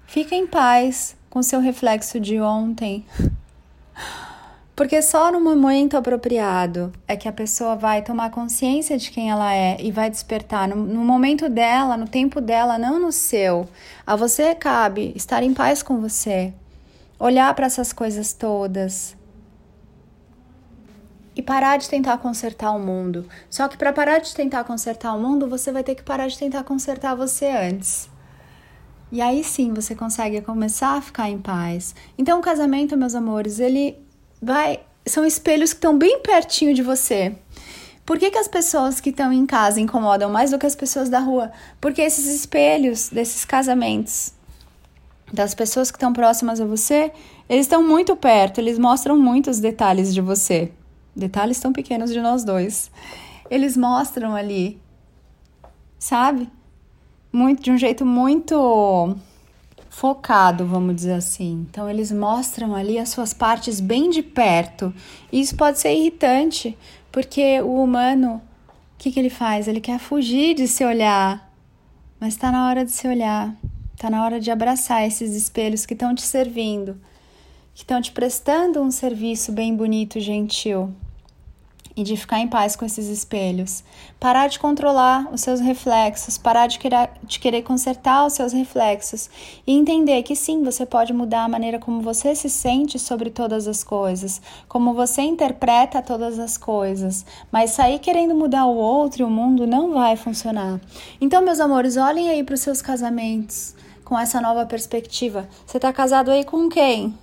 Fica 0.05 0.35
em 0.35 0.47
paz 0.47 1.15
com 1.29 1.41
seu 1.41 1.59
reflexo 1.59 2.19
de 2.19 2.39
ontem. 2.39 3.05
Porque 4.75 5.01
só 5.01 5.29
no 5.29 5.41
momento 5.41 5.97
apropriado 5.97 6.93
é 7.05 7.17
que 7.17 7.27
a 7.27 7.33
pessoa 7.33 7.75
vai 7.75 8.01
tomar 8.01 8.31
consciência 8.31 8.97
de 8.97 9.11
quem 9.11 9.29
ela 9.29 9.53
é 9.53 9.75
e 9.81 9.91
vai 9.91 10.09
despertar 10.09 10.69
no, 10.69 10.77
no 10.77 11.03
momento 11.03 11.49
dela, 11.49 11.97
no 11.97 12.07
tempo 12.07 12.39
dela, 12.39 12.77
não 12.77 12.97
no 12.97 13.11
seu. 13.11 13.67
A 14.07 14.15
você 14.15 14.55
cabe 14.55 15.11
estar 15.15 15.43
em 15.43 15.53
paz 15.53 15.83
com 15.83 15.99
você 15.99 16.53
olhar 17.19 17.53
para 17.53 17.65
essas 17.65 17.91
coisas 17.91 18.33
todas 18.33 19.17
e 21.35 21.41
parar 21.41 21.77
de 21.77 21.89
tentar 21.89 22.17
consertar 22.17 22.71
o 22.71 22.79
mundo. 22.79 23.27
Só 23.49 23.67
que 23.67 23.77
para 23.77 23.93
parar 23.93 24.19
de 24.19 24.33
tentar 24.33 24.63
consertar 24.63 25.13
o 25.13 25.19
mundo, 25.19 25.47
você 25.47 25.71
vai 25.71 25.83
ter 25.83 25.95
que 25.95 26.03
parar 26.03 26.27
de 26.27 26.37
tentar 26.37 26.63
consertar 26.63 27.15
você 27.15 27.47
antes. 27.47 28.09
E 29.11 29.21
aí 29.21 29.43
sim 29.43 29.73
você 29.73 29.95
consegue 29.95 30.41
começar 30.41 30.97
a 30.97 31.01
ficar 31.01 31.29
em 31.29 31.39
paz. 31.39 31.95
Então 32.17 32.39
o 32.39 32.41
casamento, 32.41 32.97
meus 32.97 33.15
amores, 33.15 33.59
ele 33.59 33.97
vai 34.41 34.81
são 35.05 35.25
espelhos 35.25 35.71
que 35.71 35.77
estão 35.77 35.97
bem 35.97 36.21
pertinho 36.21 36.73
de 36.73 36.83
você. 36.83 37.35
Por 38.05 38.17
que, 38.17 38.31
que 38.31 38.37
as 38.37 38.47
pessoas 38.47 38.99
que 38.99 39.09
estão 39.09 39.31
em 39.31 39.45
casa 39.45 39.79
incomodam 39.79 40.31
mais 40.31 40.51
do 40.51 40.59
que 40.59 40.65
as 40.65 40.75
pessoas 40.75 41.09
da 41.09 41.19
rua? 41.19 41.51
Porque 41.79 42.01
esses 42.01 42.25
espelhos 42.25 43.09
desses 43.09 43.45
casamentos 43.45 44.33
das 45.31 45.53
pessoas 45.53 45.91
que 45.91 45.97
estão 45.97 46.11
próximas 46.11 46.59
a 46.59 46.65
você, 46.65 47.11
eles 47.47 47.65
estão 47.65 47.83
muito 47.83 48.15
perto, 48.15 48.59
eles 48.59 48.77
mostram 48.77 49.17
muitos 49.17 49.59
detalhes 49.59 50.13
de 50.13 50.21
você. 50.21 50.71
Detalhes 51.15 51.59
tão 51.59 51.73
pequenos 51.73 52.11
de 52.11 52.21
nós 52.21 52.43
dois. 52.43 52.91
Eles 53.49 53.75
mostram 53.75 54.35
ali, 54.35 54.79
sabe? 55.97 56.49
Muito 57.31 57.61
de 57.63 57.71
um 57.71 57.77
jeito 57.77 58.05
muito 58.05 59.15
focado, 59.89 60.65
vamos 60.65 60.95
dizer 60.95 61.13
assim. 61.13 61.67
Então 61.69 61.89
eles 61.89 62.11
mostram 62.11 62.75
ali 62.75 62.97
as 62.97 63.09
suas 63.09 63.33
partes 63.33 63.79
bem 63.79 64.09
de 64.09 64.23
perto. 64.23 64.93
E 65.31 65.39
isso 65.39 65.55
pode 65.55 65.79
ser 65.79 65.93
irritante, 65.93 66.77
porque 67.11 67.59
o 67.61 67.83
humano, 67.83 68.41
o 68.95 68.97
que, 68.97 69.11
que 69.11 69.19
ele 69.19 69.29
faz? 69.29 69.67
Ele 69.67 69.81
quer 69.81 69.99
fugir 69.99 70.55
de 70.55 70.67
se 70.67 70.85
olhar, 70.85 71.51
mas 72.19 72.33
está 72.33 72.51
na 72.51 72.67
hora 72.69 72.85
de 72.85 72.91
se 72.91 73.07
olhar. 73.07 73.53
Está 73.99 74.09
na 74.09 74.23
hora 74.23 74.39
de 74.39 74.49
abraçar 74.49 75.05
esses 75.05 75.35
espelhos 75.35 75.85
que 75.85 75.93
estão 75.93 76.15
te 76.15 76.21
servindo, 76.21 76.95
que 77.75 77.81
estão 77.81 78.01
te 78.01 78.13
prestando 78.13 78.79
um 78.81 78.89
serviço 78.89 79.51
bem 79.51 79.75
bonito 79.75 80.21
gentil. 80.21 80.93
E 81.97 82.03
de 82.03 82.15
ficar 82.15 82.39
em 82.39 82.47
paz 82.47 82.77
com 82.77 82.85
esses 82.85 83.07
espelhos. 83.07 83.83
Parar 84.17 84.47
de 84.47 84.57
controlar 84.57 85.27
os 85.33 85.41
seus 85.41 85.59
reflexos, 85.59 86.37
parar 86.37 86.67
de 86.67 86.79
querer, 86.79 87.09
de 87.23 87.41
querer 87.41 87.61
consertar 87.63 88.25
os 88.25 88.31
seus 88.31 88.53
reflexos 88.53 89.29
e 89.67 89.73
entender 89.73 90.23
que 90.23 90.33
sim, 90.33 90.63
você 90.63 90.85
pode 90.85 91.11
mudar 91.11 91.43
a 91.43 91.49
maneira 91.49 91.77
como 91.77 91.99
você 91.99 92.33
se 92.33 92.49
sente 92.49 92.97
sobre 92.97 93.29
todas 93.29 93.67
as 93.67 93.83
coisas, 93.83 94.41
como 94.69 94.93
você 94.93 95.23
interpreta 95.23 96.01
todas 96.01 96.39
as 96.39 96.57
coisas, 96.57 97.25
mas 97.51 97.71
sair 97.71 97.99
querendo 97.99 98.33
mudar 98.33 98.65
o 98.65 98.77
outro 98.77 99.23
e 99.23 99.25
o 99.25 99.29
mundo 99.29 99.67
não 99.67 99.91
vai 99.91 100.15
funcionar. 100.15 100.79
Então, 101.19 101.41
meus 101.41 101.59
amores, 101.59 101.97
olhem 101.97 102.29
aí 102.29 102.45
para 102.45 102.55
os 102.55 102.61
seus 102.61 102.81
casamentos 102.81 103.75
com 104.09 104.17
essa 104.17 104.41
nova 104.41 104.65
perspectiva. 104.65 105.47
Você 105.67 105.77
está 105.77 105.93
casado 105.93 106.31
aí 106.31 106.43
com 106.43 106.67
quem? 106.67 107.15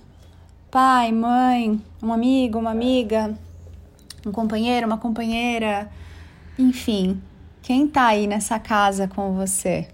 Pai, 0.71 1.11
mãe, 1.11 1.81
um 2.01 2.13
amigo, 2.13 2.57
uma 2.57 2.71
amiga, 2.71 3.37
um 4.25 4.31
companheiro, 4.31 4.87
uma 4.87 4.97
companheira, 4.97 5.91
enfim, 6.57 7.21
quem 7.61 7.87
está 7.87 8.07
aí 8.07 8.25
nessa 8.25 8.57
casa 8.57 9.05
com 9.05 9.33
você? 9.33 9.89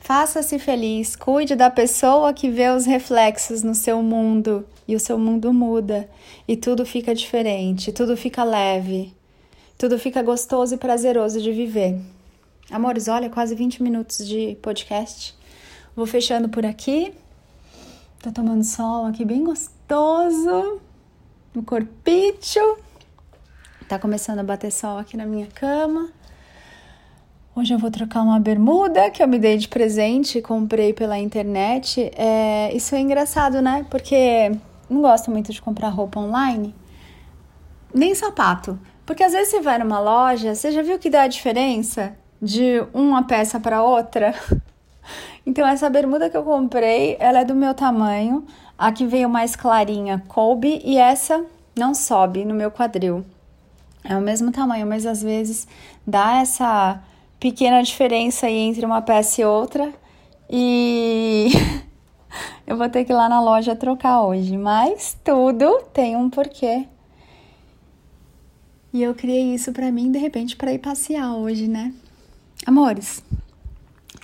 Faça-se 0.00 0.58
feliz, 0.58 1.14
cuide 1.14 1.54
da 1.54 1.70
pessoa 1.70 2.34
que 2.34 2.50
vê 2.50 2.68
os 2.68 2.84
reflexos 2.84 3.62
no 3.62 3.74
seu 3.74 4.02
mundo 4.02 4.66
e 4.88 4.96
o 4.96 5.00
seu 5.00 5.16
mundo 5.16 5.52
muda 5.52 6.10
e 6.48 6.56
tudo 6.56 6.84
fica 6.84 7.14
diferente, 7.14 7.92
tudo 7.92 8.16
fica 8.16 8.42
leve, 8.42 9.14
tudo 9.78 10.00
fica 10.00 10.20
gostoso 10.20 10.74
e 10.74 10.78
prazeroso 10.78 11.40
de 11.40 11.52
viver. 11.52 12.00
Amores, 12.72 13.06
olha, 13.06 13.30
quase 13.30 13.54
20 13.54 13.84
minutos 13.84 14.26
de 14.26 14.56
podcast. 14.60 15.36
Vou 15.96 16.04
fechando 16.04 16.46
por 16.50 16.66
aqui. 16.66 17.14
Tô 18.22 18.30
tomando 18.30 18.62
sol 18.62 19.06
aqui 19.06 19.24
bem 19.24 19.42
gostoso. 19.42 20.78
No 21.54 21.62
corpício. 21.62 22.76
Tá 23.88 23.98
começando 23.98 24.40
a 24.40 24.42
bater 24.42 24.70
sol 24.70 24.98
aqui 24.98 25.16
na 25.16 25.24
minha 25.24 25.46
cama. 25.46 26.10
Hoje 27.54 27.72
eu 27.72 27.78
vou 27.78 27.90
trocar 27.90 28.20
uma 28.20 28.38
bermuda 28.38 29.10
que 29.10 29.22
eu 29.22 29.26
me 29.26 29.38
dei 29.38 29.56
de 29.56 29.68
presente, 29.68 30.42
comprei 30.42 30.92
pela 30.92 31.18
internet. 31.18 32.10
É, 32.14 32.76
isso 32.76 32.94
é 32.94 33.00
engraçado, 33.00 33.62
né? 33.62 33.86
Porque 33.88 34.52
não 34.90 35.00
gosto 35.00 35.30
muito 35.30 35.50
de 35.50 35.62
comprar 35.62 35.88
roupa 35.88 36.20
online, 36.20 36.74
nem 37.94 38.14
sapato. 38.14 38.78
Porque 39.06 39.24
às 39.24 39.32
vezes 39.32 39.48
você 39.48 39.60
vai 39.62 39.78
numa 39.78 39.98
loja, 39.98 40.54
você 40.54 40.70
já 40.72 40.82
viu 40.82 40.98
que 40.98 41.08
dá 41.08 41.22
a 41.22 41.26
diferença 41.28 42.14
de 42.42 42.84
uma 42.92 43.22
peça 43.22 43.58
para 43.58 43.82
outra? 43.82 44.34
Então 45.46 45.66
essa 45.66 45.88
bermuda 45.88 46.28
que 46.28 46.36
eu 46.36 46.42
comprei, 46.42 47.16
ela 47.20 47.38
é 47.40 47.44
do 47.44 47.54
meu 47.54 47.72
tamanho. 47.72 48.44
A 48.76 48.90
que 48.92 49.06
veio 49.06 49.30
mais 49.30 49.54
clarinha 49.56 50.22
coube 50.28 50.82
e 50.84 50.98
essa 50.98 51.46
não 51.74 51.94
sobe 51.94 52.44
no 52.44 52.54
meu 52.54 52.70
quadril. 52.70 53.24
É 54.04 54.16
o 54.16 54.20
mesmo 54.20 54.50
tamanho, 54.50 54.86
mas 54.86 55.06
às 55.06 55.22
vezes 55.22 55.66
dá 56.06 56.40
essa 56.40 57.00
pequena 57.40 57.82
diferença 57.82 58.46
aí 58.46 58.58
entre 58.58 58.84
uma 58.84 59.00
peça 59.00 59.40
e 59.40 59.44
outra. 59.44 59.92
E 60.50 61.50
eu 62.66 62.76
vou 62.76 62.88
ter 62.88 63.04
que 63.04 63.12
ir 63.12 63.16
lá 63.16 63.28
na 63.28 63.40
loja 63.40 63.74
trocar 63.74 64.22
hoje, 64.22 64.56
mas 64.56 65.16
tudo 65.24 65.82
tem 65.92 66.16
um 66.16 66.28
porquê. 66.28 66.86
E 68.92 69.02
eu 69.02 69.14
criei 69.14 69.54
isso 69.54 69.72
para 69.72 69.90
mim, 69.92 70.10
de 70.10 70.18
repente, 70.18 70.56
para 70.56 70.72
ir 70.72 70.78
passear 70.78 71.34
hoje, 71.34 71.68
né? 71.68 71.92
Amores, 72.64 73.22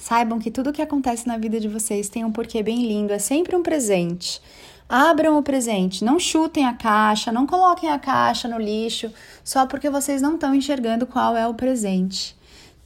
saibam 0.02 0.40
que 0.40 0.50
tudo 0.50 0.72
que 0.72 0.82
acontece 0.82 1.28
na 1.28 1.38
vida 1.38 1.60
de 1.60 1.68
vocês 1.68 2.08
tem 2.08 2.24
um 2.24 2.32
porquê 2.32 2.60
bem 2.60 2.84
lindo, 2.88 3.12
é 3.12 3.20
sempre 3.20 3.54
um 3.54 3.62
presente. 3.62 4.42
Abram 4.88 5.38
o 5.38 5.42
presente, 5.44 6.04
não 6.04 6.18
chutem 6.18 6.66
a 6.66 6.74
caixa, 6.74 7.30
não 7.30 7.46
coloquem 7.46 7.88
a 7.88 8.00
caixa 8.00 8.48
no 8.48 8.58
lixo 8.58 9.12
só 9.44 9.64
porque 9.64 9.88
vocês 9.88 10.20
não 10.20 10.34
estão 10.34 10.56
enxergando 10.56 11.06
qual 11.06 11.36
é 11.36 11.46
o 11.46 11.54
presente, 11.54 12.36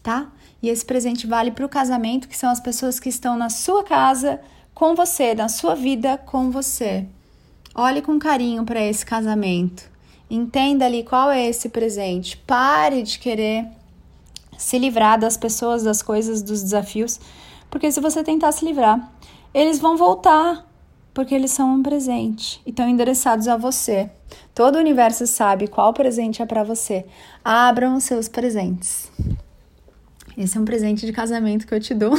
tá? 0.02 0.30
E 0.62 0.68
esse 0.68 0.84
presente 0.84 1.26
vale 1.26 1.50
para 1.50 1.64
o 1.64 1.70
casamento, 1.70 2.28
que 2.28 2.36
são 2.36 2.50
as 2.50 2.60
pessoas 2.60 3.00
que 3.00 3.08
estão 3.08 3.34
na 3.34 3.48
sua 3.48 3.82
casa 3.82 4.38
com 4.74 4.94
você, 4.94 5.34
na 5.34 5.48
sua 5.48 5.74
vida 5.74 6.18
com 6.18 6.50
você. 6.50 7.06
Olhe 7.74 8.02
com 8.02 8.18
carinho 8.18 8.62
para 8.62 8.84
esse 8.84 9.06
casamento. 9.06 9.90
Entenda 10.28 10.84
ali 10.84 11.02
qual 11.02 11.30
é 11.30 11.46
esse 11.48 11.70
presente. 11.70 12.36
Pare 12.36 13.02
de 13.02 13.18
querer 13.18 13.66
se 14.58 14.78
livrar 14.78 15.18
das 15.18 15.36
pessoas, 15.36 15.82
das 15.82 16.02
coisas, 16.02 16.42
dos 16.42 16.62
desafios, 16.62 17.20
porque 17.70 17.90
se 17.90 18.00
você 18.00 18.22
tentar 18.22 18.52
se 18.52 18.64
livrar, 18.64 19.12
eles 19.52 19.78
vão 19.78 19.96
voltar 19.96 20.66
porque 21.16 21.34
eles 21.34 21.50
são 21.50 21.76
um 21.76 21.82
presente 21.82 22.60
e 22.66 22.70
estão 22.70 22.86
endereçados 22.86 23.48
a 23.48 23.56
você. 23.56 24.10
Todo 24.54 24.76
o 24.76 24.78
universo 24.78 25.26
sabe 25.26 25.66
qual 25.66 25.94
presente 25.94 26.42
é 26.42 26.46
para 26.46 26.62
você. 26.62 27.06
Abram 27.42 27.96
os 27.96 28.04
seus 28.04 28.28
presentes. 28.28 29.10
Esse 30.36 30.58
é 30.58 30.60
um 30.60 30.64
presente 30.66 31.06
de 31.06 31.12
casamento 31.14 31.66
que 31.66 31.74
eu 31.74 31.80
te 31.80 31.94
dou. 31.94 32.12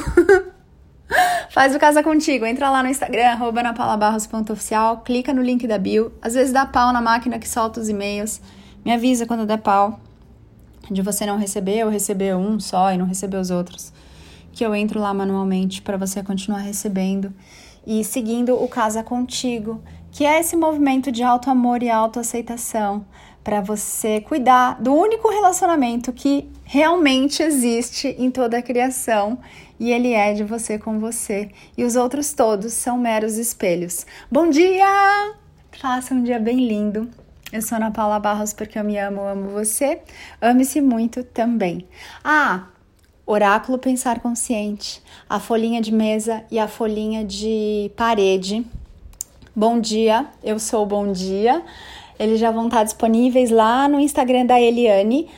Faz 1.54 1.76
o 1.76 1.80
Casa 1.80 2.02
Contigo, 2.02 2.44
entra 2.44 2.72
lá 2.72 2.82
no 2.82 2.90
Instagram, 2.90 3.28
arroba 3.28 3.62
napalabarros.oficial, 3.62 5.02
clica 5.02 5.32
no 5.32 5.44
link 5.44 5.68
da 5.68 5.78
bio. 5.78 6.12
Às 6.20 6.34
vezes 6.34 6.52
dá 6.52 6.66
pau 6.66 6.92
na 6.92 7.00
máquina 7.00 7.38
que 7.38 7.48
solta 7.48 7.80
os 7.80 7.90
e-mails. 7.90 8.42
Me 8.84 8.92
avisa 8.92 9.28
quando 9.28 9.46
der 9.46 9.60
pau 9.60 10.00
de 10.92 11.02
você 11.02 11.26
não 11.26 11.38
receber 11.38 11.84
ou 11.84 11.92
receber 11.92 12.36
um 12.36 12.60
só 12.60 12.92
e 12.92 12.98
não 12.98 13.06
receber 13.06 13.38
os 13.38 13.52
outros. 13.52 13.92
Que 14.52 14.66
eu 14.66 14.74
entro 14.74 15.00
lá 15.00 15.14
manualmente 15.14 15.82
para 15.82 15.98
você 15.98 16.24
continuar 16.24 16.60
recebendo 16.60 17.34
e 17.86 18.04
seguindo 18.04 18.62
o 18.62 18.68
Casa 18.68 19.04
Contigo, 19.04 19.82
que 20.12 20.26
é 20.26 20.40
esse 20.40 20.56
movimento 20.56 21.12
de 21.12 21.24
auto 21.24 21.50
amor 21.50 21.84
e 21.84 21.90
autoaceitação 21.90 23.06
para 23.44 23.62
você 23.62 24.20
cuidar 24.20 24.82
do 24.82 24.94
único 24.94 25.30
relacionamento 25.30 26.12
que 26.12 26.50
realmente 26.66 27.42
existe 27.42 28.10
em 28.20 28.30
toda 28.30 28.58
a 28.58 28.62
criação 28.62 29.40
e 29.80 29.90
ele 29.90 30.12
é 30.12 30.34
de 30.34 30.44
você 30.44 30.78
com 30.78 31.00
você 31.00 31.50
e 31.78 31.86
os 31.86 31.96
outros 31.96 32.34
todos 32.34 32.74
são 32.74 32.98
meros 32.98 33.38
espelhos. 33.38 34.06
Bom 34.30 34.50
dia! 34.50 35.34
Faça 35.72 36.14
um 36.14 36.24
dia 36.24 36.40
bem 36.40 36.68
lindo. 36.68 37.10
Eu 37.50 37.62
sou 37.62 37.78
Ana 37.78 37.92
Paula 37.92 38.20
Barros 38.20 38.52
porque 38.52 38.78
eu 38.78 38.84
me 38.84 38.98
amo, 38.98 39.22
amo 39.22 39.52
você. 39.52 40.02
Ame-se 40.42 40.82
muito 40.82 41.24
também. 41.24 41.88
Ah, 42.22 42.66
Oráculo 43.26 43.78
Pensar 43.78 44.20
Consciente, 44.20 45.02
a 45.30 45.40
folhinha 45.40 45.80
de 45.80 45.94
mesa 45.94 46.44
e 46.52 46.60
a 46.60 46.68
folhinha 46.68 47.24
de 47.24 47.90
parede. 47.96 48.68
Bom 49.56 49.80
dia, 49.80 50.28
eu 50.44 50.60
sou 50.60 50.86
Bom 50.86 51.10
Dia. 51.14 51.64
Eles 52.20 52.38
já 52.38 52.52
vão 52.52 52.66
estar 52.66 52.84
disponíveis 52.84 53.50
lá 53.50 53.88
no 53.88 53.98
Instagram 53.98 54.46
da 54.46 54.60
Eliane, 54.60 55.30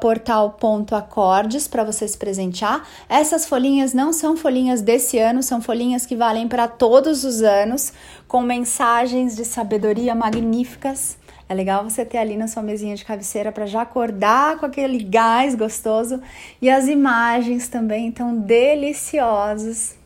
portal.acordes, 0.00 1.68
para 1.68 1.84
você 1.84 2.08
se 2.08 2.18
presentear. 2.18 2.84
Essas 3.08 3.46
folhinhas 3.46 3.94
não 3.94 4.12
são 4.12 4.36
folhinhas 4.36 4.82
desse 4.82 5.16
ano, 5.18 5.44
são 5.44 5.60
folhinhas 5.60 6.04
que 6.06 6.16
valem 6.16 6.48
para 6.48 6.66
todos 6.66 7.22
os 7.22 7.40
anos, 7.40 7.92
com 8.26 8.42
mensagens 8.42 9.36
de 9.36 9.44
sabedoria 9.44 10.12
magníficas 10.12 11.16
é 11.48 11.54
legal 11.54 11.84
você 11.84 12.04
ter 12.04 12.18
ali 12.18 12.36
na 12.36 12.48
sua 12.48 12.62
mesinha 12.62 12.96
de 12.96 13.04
cabeceira 13.04 13.52
para 13.52 13.66
já 13.66 13.82
acordar 13.82 14.58
com 14.58 14.66
aquele 14.66 15.02
gás 15.02 15.54
gostoso 15.54 16.20
e 16.60 16.68
as 16.68 16.88
imagens 16.88 17.68
também 17.68 18.10
tão 18.10 18.36
deliciosas 18.36 19.96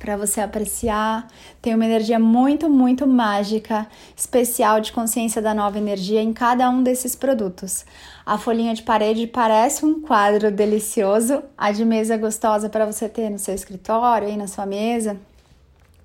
para 0.00 0.16
você 0.16 0.40
apreciar. 0.40 1.28
Tem 1.60 1.74
uma 1.74 1.84
energia 1.84 2.18
muito, 2.18 2.68
muito 2.68 3.06
mágica, 3.06 3.86
especial 4.16 4.80
de 4.80 4.90
consciência 4.90 5.40
da 5.40 5.54
nova 5.54 5.78
energia 5.78 6.22
em 6.22 6.32
cada 6.32 6.68
um 6.68 6.82
desses 6.82 7.14
produtos. 7.14 7.84
A 8.24 8.38
folhinha 8.38 8.74
de 8.74 8.82
parede 8.82 9.26
parece 9.26 9.84
um 9.84 10.00
quadro 10.00 10.50
delicioso, 10.50 11.42
a 11.56 11.70
de 11.70 11.84
mesa 11.84 12.16
gostosa 12.16 12.68
para 12.68 12.86
você 12.86 13.08
ter 13.08 13.30
no 13.30 13.38
seu 13.38 13.54
escritório, 13.54 14.26
aí 14.26 14.36
na 14.36 14.48
sua 14.48 14.66
mesa 14.66 15.16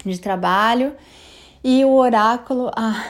de 0.05 0.19
trabalho. 0.19 0.93
E 1.63 1.83
o 1.83 1.95
oráculo, 1.95 2.69
ah, 2.75 3.01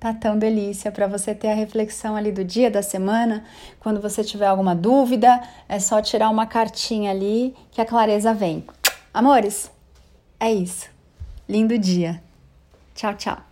Tá 0.00 0.14
tão 0.14 0.38
delícia 0.38 0.90
para 0.90 1.06
você 1.06 1.34
ter 1.34 1.48
a 1.48 1.54
reflexão 1.54 2.16
ali 2.16 2.32
do 2.32 2.42
dia, 2.42 2.70
da 2.70 2.82
semana. 2.82 3.44
Quando 3.78 4.00
você 4.00 4.24
tiver 4.24 4.46
alguma 4.46 4.74
dúvida, 4.74 5.42
é 5.68 5.78
só 5.78 6.00
tirar 6.00 6.30
uma 6.30 6.46
cartinha 6.46 7.10
ali 7.10 7.54
que 7.70 7.82
a 7.82 7.84
clareza 7.84 8.32
vem. 8.32 8.64
Amores, 9.12 9.70
é 10.40 10.50
isso. 10.50 10.88
Lindo 11.46 11.76
dia. 11.76 12.22
Tchau, 12.94 13.14
tchau. 13.14 13.49